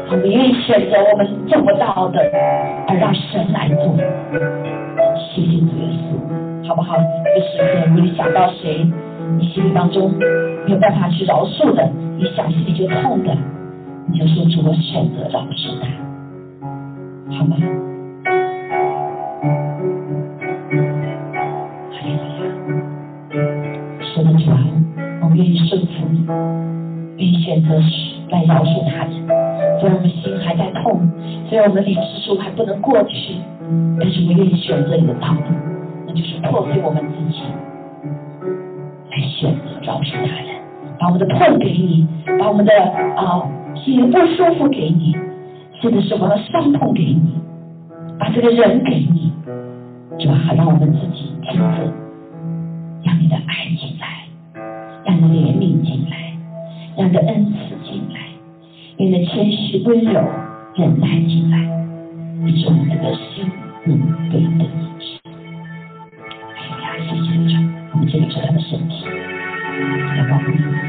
[0.09, 2.21] 我们愿意选择我们做不到的，
[2.89, 3.95] 而让神来做。
[5.19, 6.97] 谢谢主耶稣，好不好？
[7.37, 8.91] 这个时刻，你想到谁，
[9.39, 10.11] 你心里当中
[10.65, 13.37] 没有办法去饶恕的，你想心里就痛的，
[14.11, 15.87] 你就说主，我选择饶恕他，
[17.37, 17.57] 好吗？
[24.01, 24.59] 是的，主啊，
[25.21, 26.25] 我愿意顺服你，
[27.19, 27.75] 愿意选择
[28.31, 29.13] 来饶恕他人。
[29.79, 31.07] 虽然我们心还在痛，
[31.51, 33.35] 虽然我们理智树还不能过去，
[34.01, 35.43] 但是我愿意选择你的道路，
[36.17, 37.43] 就是破碎我们自己，
[39.11, 40.57] 来选择饶恕他人，
[40.99, 42.07] 把我们的痛给你，
[42.41, 42.73] 把我们的
[43.17, 43.47] 啊
[43.77, 45.15] 心里不舒服给你，
[45.83, 47.35] 甚至是我们的伤痛给你，
[48.19, 49.31] 把这个人给你，
[50.19, 51.93] 主啊，让我们自己亲自
[53.05, 54.27] 让你的爱进来，
[55.05, 56.33] 让你的怜悯进来，
[56.97, 58.21] 让你的恩赐进来。
[58.99, 60.13] 你的谦虚、温柔、
[60.75, 61.59] 忍耐进来，
[62.43, 63.45] 你是我们这个心
[63.85, 64.01] 灵
[64.31, 64.65] 对的
[68.09, 68.19] 主，
[70.29, 70.86] 我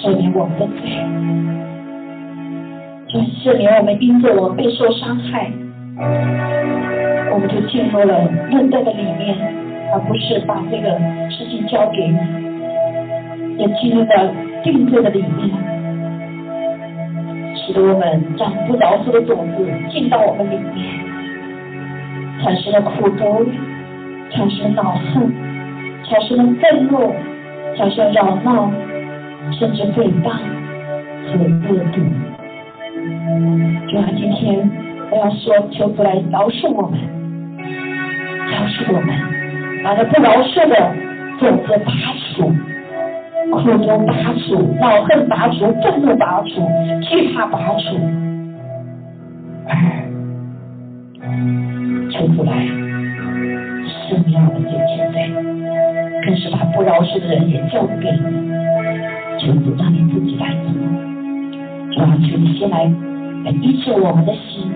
[0.00, 0.78] 赦免我们的罪，
[3.08, 5.50] 主赦免我们因着我备受伤害，
[7.32, 9.36] 我们就进入了论断的里面，
[9.92, 10.88] 而不是把这个
[11.28, 12.16] 事情交给你，
[13.58, 14.32] 也进入了
[14.62, 15.50] 定罪的里面。
[17.56, 20.86] 使得我们将不饶恕的种子进到我们里面，
[22.40, 23.44] 产生了苦毒，
[24.30, 25.28] 产生了恼恨，
[26.04, 27.12] 产生了愤怒，
[27.76, 28.70] 产生了扰闹，
[29.52, 30.30] 甚至诽谤
[31.26, 31.38] 和
[31.68, 32.00] 恶毒。
[33.88, 34.70] 主啊，今天
[35.10, 36.98] 我要说，求主来饶恕我们，
[38.50, 39.14] 饶恕我们，
[39.82, 40.74] 把那不饶恕的
[41.38, 41.92] 种子拔
[42.34, 42.52] 除。
[43.50, 44.12] 苦毒拔
[44.44, 46.60] 除，恼恨拔除，愤怒拔除，
[47.00, 47.96] 惧怕拔除，
[49.66, 49.72] 二，
[52.10, 52.52] 求主来
[53.88, 55.16] 赦免我们这些罪，
[56.26, 58.26] 更是把不饶恕的人也交给你，
[59.38, 60.72] 求主让你自己来做，
[61.92, 62.84] 主啊，求你先来
[63.44, 64.70] 来医治我们的心，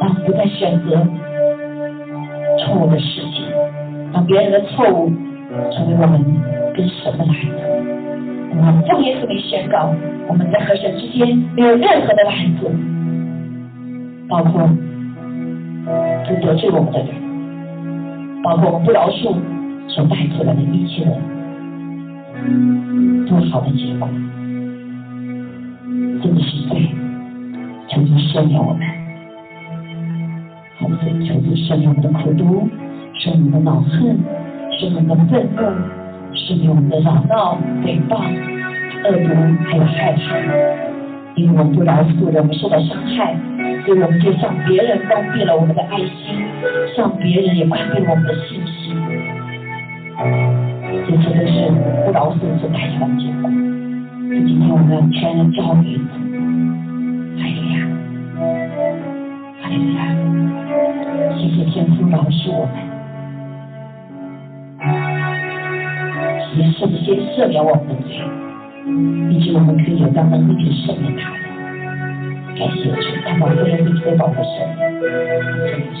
[0.00, 1.06] 让不再选择
[2.58, 3.44] 错误的事情，
[4.12, 5.12] 让别人的错误
[5.72, 6.24] 成为我们。
[6.72, 7.34] 跟神的拦阻？
[8.50, 9.92] 我们奉耶稣名宣告，
[10.28, 12.70] 我们在和神之间没有任何的拦阻，
[14.28, 14.70] 包括
[16.28, 17.08] 不得罪我们的人，
[18.44, 19.34] 包括我们不饶恕
[19.88, 21.10] 所带出来的一切的
[23.28, 24.08] 不好的结果，
[26.22, 26.88] 真的是罪，
[27.88, 28.86] 求主赦免我们，
[30.78, 31.00] 好不好？
[31.24, 32.68] 求赦免我们的苦毒，
[33.14, 34.18] 赦免我们的恼恨，
[34.78, 35.60] 赦免我们的愤怒。
[36.32, 38.12] 是我们的扰闹、诽谤、
[39.04, 39.28] 恶毒，
[39.68, 40.18] 还有害怕，
[41.36, 43.36] 因为我们不饶恕，我们受到伤害，
[43.84, 46.44] 所以我们就向别人关闭了我们的爱心，
[46.96, 48.96] 向别人也关闭了我们的信心。
[51.06, 51.54] 这些都是
[52.04, 53.48] 不饶恕所带来的结果。
[54.26, 54.90] 所以今天我们。
[54.90, 56.02] 要全然交给主。
[57.38, 57.72] 哎呀，
[59.62, 59.98] 哎呀，
[61.36, 62.74] 谢谢天父饶恕我们。
[66.56, 67.82] 也是先赦免我们。
[67.88, 68.10] 的罪，
[69.30, 69.76] 以致我们。
[69.76, 71.44] 可以有这样能力去赦免他人。
[72.58, 73.56] 感谢主，让我们。
[73.58, 74.50] 有一直保护神，
[75.70, 76.00] 真的是。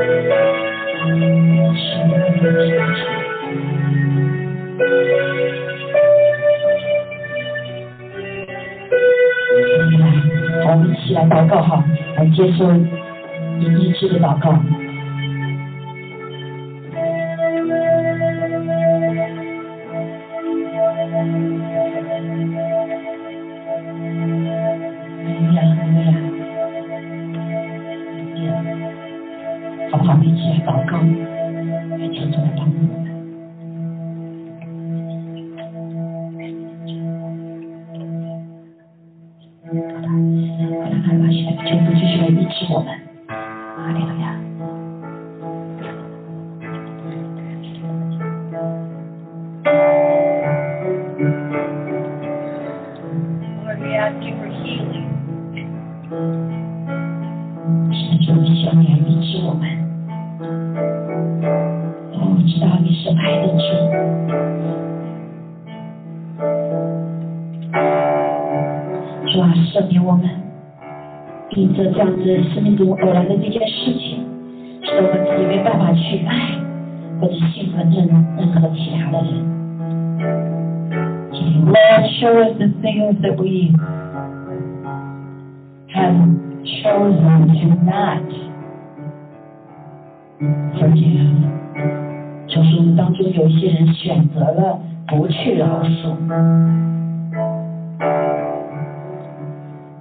[0.00, 0.06] 好，
[10.70, 11.84] 我们一起来祷告哈。
[12.16, 14.58] 来接受你医治的祷告。
[72.80, 74.24] 子生命中偶然的这件事情，
[74.82, 76.32] 使得我们自己没办法去爱
[77.20, 79.50] 或者信任任任何其他的人。
[81.66, 83.72] Lord, show us the things that we
[85.92, 86.16] have
[86.64, 88.24] chosen to not
[90.78, 91.28] forgive。
[92.48, 96.16] 就是我们当中有一些人选择了不去饶恕。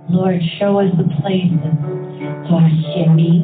[0.09, 1.61] Lord, show us the places
[2.47, 3.43] 主啊，显明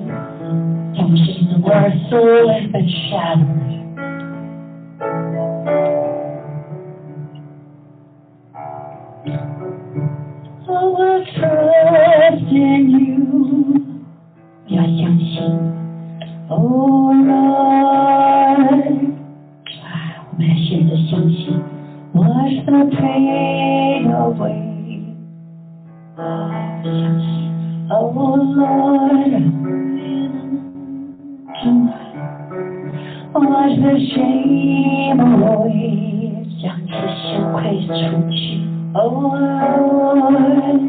[0.95, 3.69] 在我们生命中 where our 的 soul has been shattered.
[10.69, 13.27] Oh, I trust in you.
[14.69, 15.43] 要相信，
[16.49, 18.85] Oh Lord,
[19.65, 19.89] 主啊，
[20.31, 21.61] 我们要选择相信。
[22.13, 23.34] wash the pain
[28.56, 29.34] Oh Lord,
[31.62, 31.94] 主啊
[33.34, 36.48] ，wash the shame away.
[36.62, 37.92] 将这羞愧除
[38.32, 38.64] 去。
[38.94, 40.80] Oh Lord,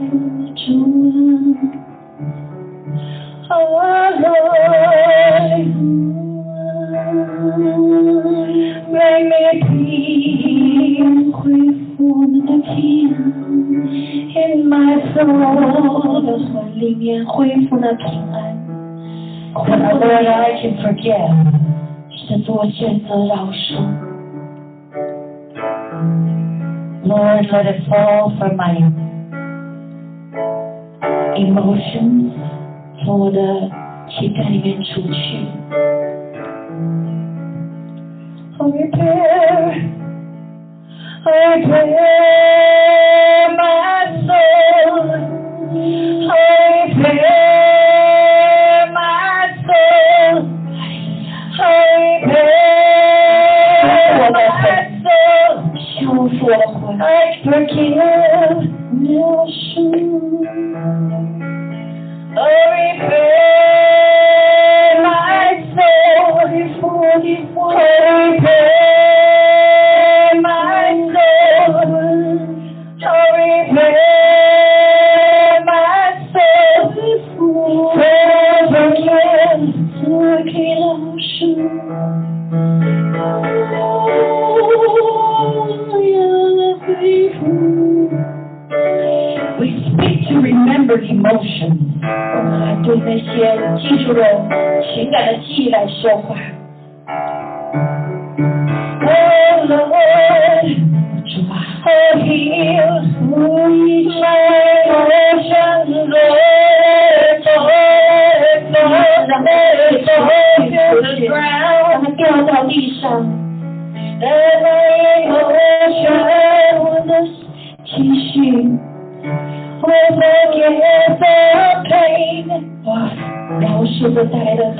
[27.35, 28.71] Lord, let it fall from my
[31.35, 32.31] emotions.
[33.03, 33.37] 从我的
[34.07, 35.45] 情感里面除去。
[38.59, 39.91] Oh, repair,
[41.25, 41.97] oh, repair
[43.57, 45.11] my soul.
[46.31, 47.44] Oh, repair
[57.46, 58.65] 魂，I
[92.86, 94.24] 对那些记住了
[94.94, 96.36] 情感的记忆来说话。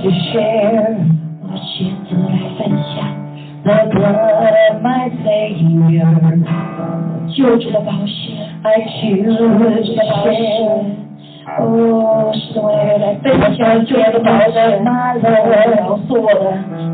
[0.03, 0.97] to share
[1.41, 2.95] 我选择来分享
[3.63, 6.11] the blood of my Savior.
[7.33, 8.33] 救主的宝血。
[8.63, 10.83] I choose to share
[11.59, 16.39] 哦，是的，我也来分享救主的宝血，饶恕我的，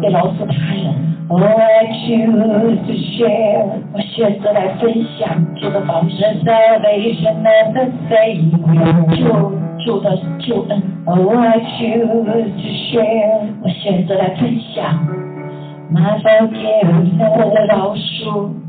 [0.02, 0.86] 也饶恕他人。
[1.28, 9.69] Oh, I choose to share 我选择来分享主的宝 the 血， salvation of the Savior.
[9.85, 10.83] 救的救恩。
[11.07, 15.07] Oh, I choose to share 我选择来分享
[15.93, 17.67] my forgiveness.
[17.67, 18.60] 饶恕。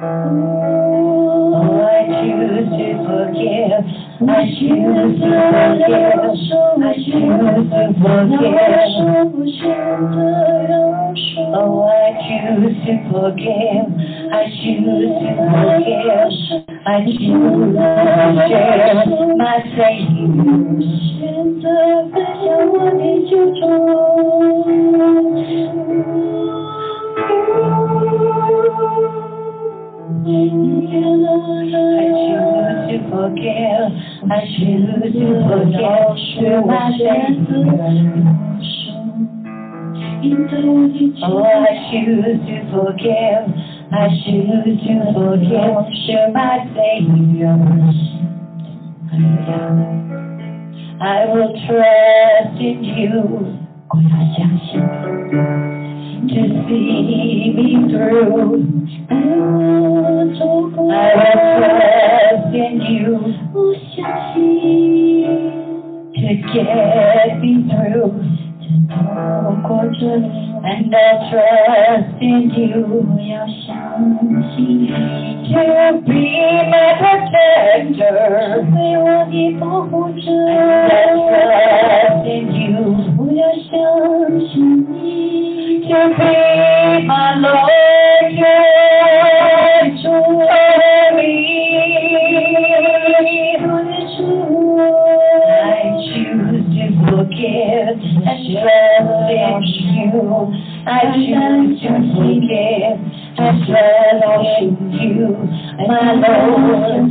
[0.00, 3.82] Oh, I choose to forgive.
[4.28, 6.22] I choose to forgive.
[6.78, 8.78] I choose to forgive.
[11.50, 13.90] Oh, I choose to forgive.
[14.30, 16.30] I choose to forgive.
[16.86, 17.90] I choose to
[18.46, 19.02] share
[19.36, 20.58] my Savior.
[30.28, 30.92] I choose
[32.88, 33.88] to forgive.
[34.28, 36.12] I choose to forgive.
[36.36, 37.48] Through my Savior.
[41.24, 43.44] Oh, I choose to forgive.
[43.90, 45.88] I choose to forgive.
[46.04, 47.56] Through my Savior.
[51.00, 53.58] I will trust in you
[56.18, 58.68] 我要相信，to see me through.
[60.90, 63.14] I will trust in you
[63.54, 63.56] 我
[63.94, 63.96] 相
[64.34, 64.36] 信
[66.14, 68.12] ，to get me through.
[68.88, 70.26] 透过这里
[70.62, 70.98] ，And I
[71.30, 73.66] trust in you 我要相
[74.54, 74.86] 信你
[75.48, 75.54] ，to
[76.04, 76.12] be
[76.68, 78.12] my protector.
[78.74, 80.26] 为我的保护者。
[80.30, 80.96] And I
[81.28, 82.68] trust in you
[83.18, 83.70] 我要相
[84.48, 84.56] 信
[84.90, 85.37] 你，to
[85.88, 90.68] be my Lord, yet you love.
[95.48, 97.98] I choose to forgive
[98.28, 99.64] and trust in
[99.96, 100.28] you.
[100.86, 102.98] I choose to forgive
[103.38, 105.32] and trust in you,
[105.88, 107.08] my Lord.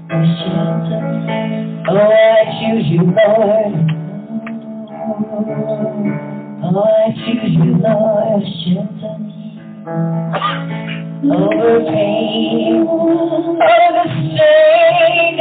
[0.09, 0.49] 我选
[0.87, 1.27] 择你。
[1.89, 3.73] Oh, I choose you, Lord.
[6.63, 8.43] Oh, I choose you, Lord.
[8.45, 9.29] 选择你
[11.29, 12.87] ，Over pain,
[13.57, 15.35] over sin,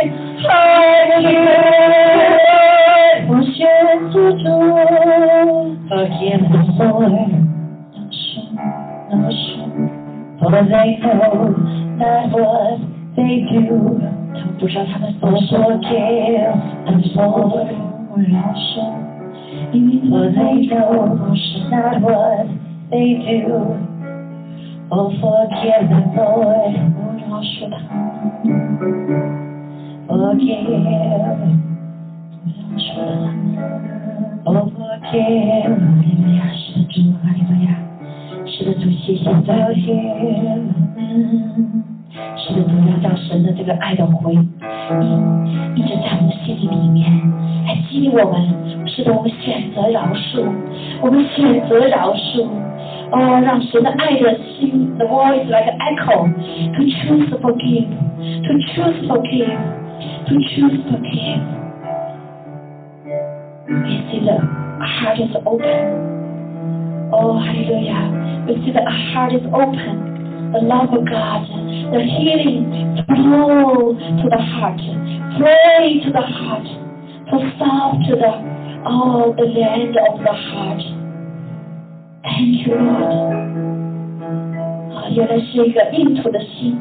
[0.48, 0.50] I
[1.20, 1.76] choose.
[3.28, 3.58] 我选
[4.10, 4.44] 择主
[5.88, 7.30] ，Forgive the Lord,
[7.92, 8.24] 饶恕，
[9.10, 9.40] 饶恕
[10.40, 12.76] ，for they know That's what
[13.16, 13.96] they do.
[14.60, 16.52] Social care
[16.86, 17.72] and forward
[19.72, 21.32] But they know
[22.02, 22.46] what
[22.90, 23.48] they do.
[24.92, 26.74] Oh, forgive them, Lord.
[30.06, 30.76] Forgive.
[34.46, 35.96] Oh, forgive.
[38.56, 40.64] 是的主，哈利路亚，是的主，谢谢赞美 Forgive.
[42.38, 44.40] 是的主，要到神的这个爱的回应
[45.74, 47.04] 一直在我们的心里里面，
[47.66, 48.40] 来激励我们。
[48.86, 50.42] 是的，我们选择饶恕，
[51.02, 52.46] 我们选择饶恕。
[53.12, 56.26] 哦，让神的爱的心，the voice like an echo
[56.72, 57.86] to choose to forgive,
[58.42, 59.58] to choose forgive,
[60.26, 61.42] to choose forgive.
[63.68, 64.40] We see the
[64.80, 66.15] heart is open.
[67.13, 68.45] Oh, hallelujah.
[68.47, 70.09] We see that our heart is open.
[70.51, 71.47] the love of God,
[71.93, 74.81] the healing flow to the heart,
[75.39, 76.67] pray to the heart,
[77.31, 78.33] to solve to the
[78.83, 80.81] oh the land of the heart.
[82.23, 83.31] Thank you, Lord.
[84.91, 86.77] 啊，原来是一个硬土的心，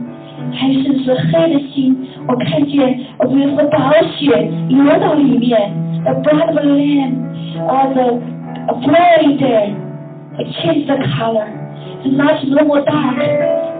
[0.52, 1.96] 还是是黑的心。
[2.26, 5.70] 我看见我主耶稣的宝血流到里面，
[6.02, 7.14] the blood of the lamb,
[7.68, 8.18] 啊、the
[8.82, 9.70] flowing there,
[10.37, 11.47] It changed the color.
[12.03, 13.17] It's not no more dark,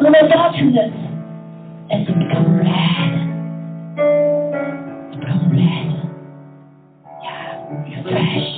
[0.01, 0.93] no more darkness.
[1.91, 3.11] It's become red.
[5.11, 5.89] Become red.
[7.23, 8.55] Yeah, refreshed,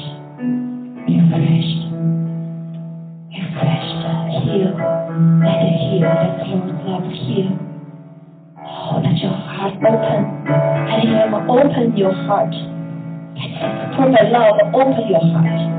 [1.09, 1.81] refreshed,
[3.33, 3.97] refreshed.
[4.45, 4.77] Heal,
[5.41, 6.05] let it heal.
[6.05, 7.51] Let the Lord's love heal.
[8.61, 10.21] Oh, let your heart open.
[10.87, 12.53] Let Him open your heart.
[12.53, 15.76] Let His perfect love open your heart.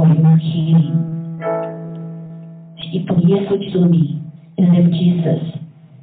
[0.00, 0.96] Thank you for your healing.
[2.92, 4.18] 以奉耶稣基督的名
[4.56, 5.40] ，in the name of Jesus，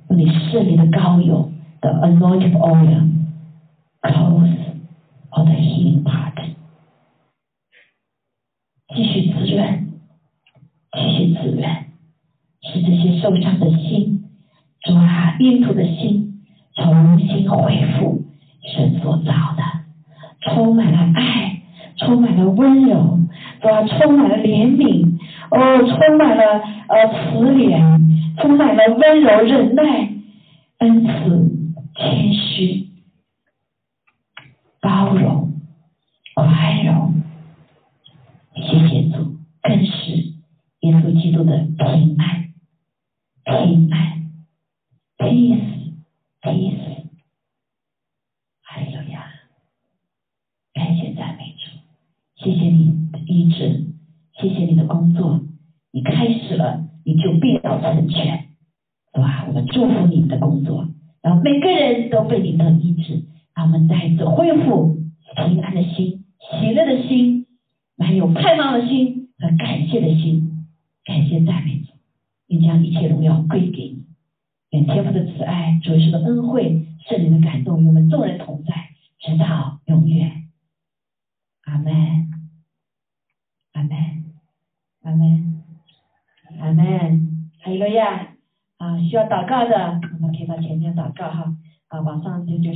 [0.10, 1.52] 用你圣灵的膏油
[1.82, 3.10] ，the anointed oil,
[4.04, 4.56] close
[5.32, 6.36] on the healing part，
[8.96, 9.88] 继续滋润，
[10.94, 11.68] 继续滋润，
[12.62, 14.24] 使这些受伤的心，
[14.82, 16.44] 主啊，阴土的心，
[16.76, 18.22] 重新恢复
[18.62, 19.64] 神所造的，
[20.42, 21.64] 充满了爱，
[21.98, 23.20] 充满了温柔，
[23.62, 25.20] 主啊，充满了怜悯，
[25.52, 26.44] 哦，充满了
[26.88, 30.14] 呃慈怜，充满了温柔忍耐，
[30.80, 31.12] 恩慈
[31.96, 32.90] 谦虚，
[34.82, 35.54] 包容
[36.36, 37.24] 宽容。
[38.56, 40.12] 谢谢主，更是
[40.82, 42.54] 耶稣基督的平安，
[43.44, 44.32] 平安
[45.18, 45.94] ，peace
[46.42, 46.98] peace。
[48.62, 49.26] 哈利路亚！
[50.74, 51.72] 感谢赞美主，
[52.36, 53.86] 谢谢你医治，
[54.40, 55.42] 谢谢你的工作，
[55.92, 58.48] 你开始了，你就必要成全，
[59.14, 59.46] 是吧？
[59.48, 60.88] 我们祝福你们的工作，
[61.22, 64.98] 然后每个人都被你的医治，让我们再一次恢复
[65.36, 67.46] 平安的心、喜乐的心，
[67.98, 70.66] 还有盼望的心和感谢的心，
[71.04, 71.94] 感谢赞美主，
[72.48, 74.06] 并将一切荣耀归给你。
[74.72, 78.74] 愿天父的慈爱、主耶稣的恩惠、圣灵的感动与我们众人同在，
[79.20, 80.44] 直到永远。
[81.64, 81.94] 阿门，
[83.78, 83.90] 阿门，
[85.04, 85.64] 阿门，
[86.60, 87.52] 阿门。
[87.60, 88.30] 还有个呀，
[88.78, 91.56] 啊，需要祷告的，我们可以到前面祷告哈，
[91.90, 92.74] 啊，晚上就就需要。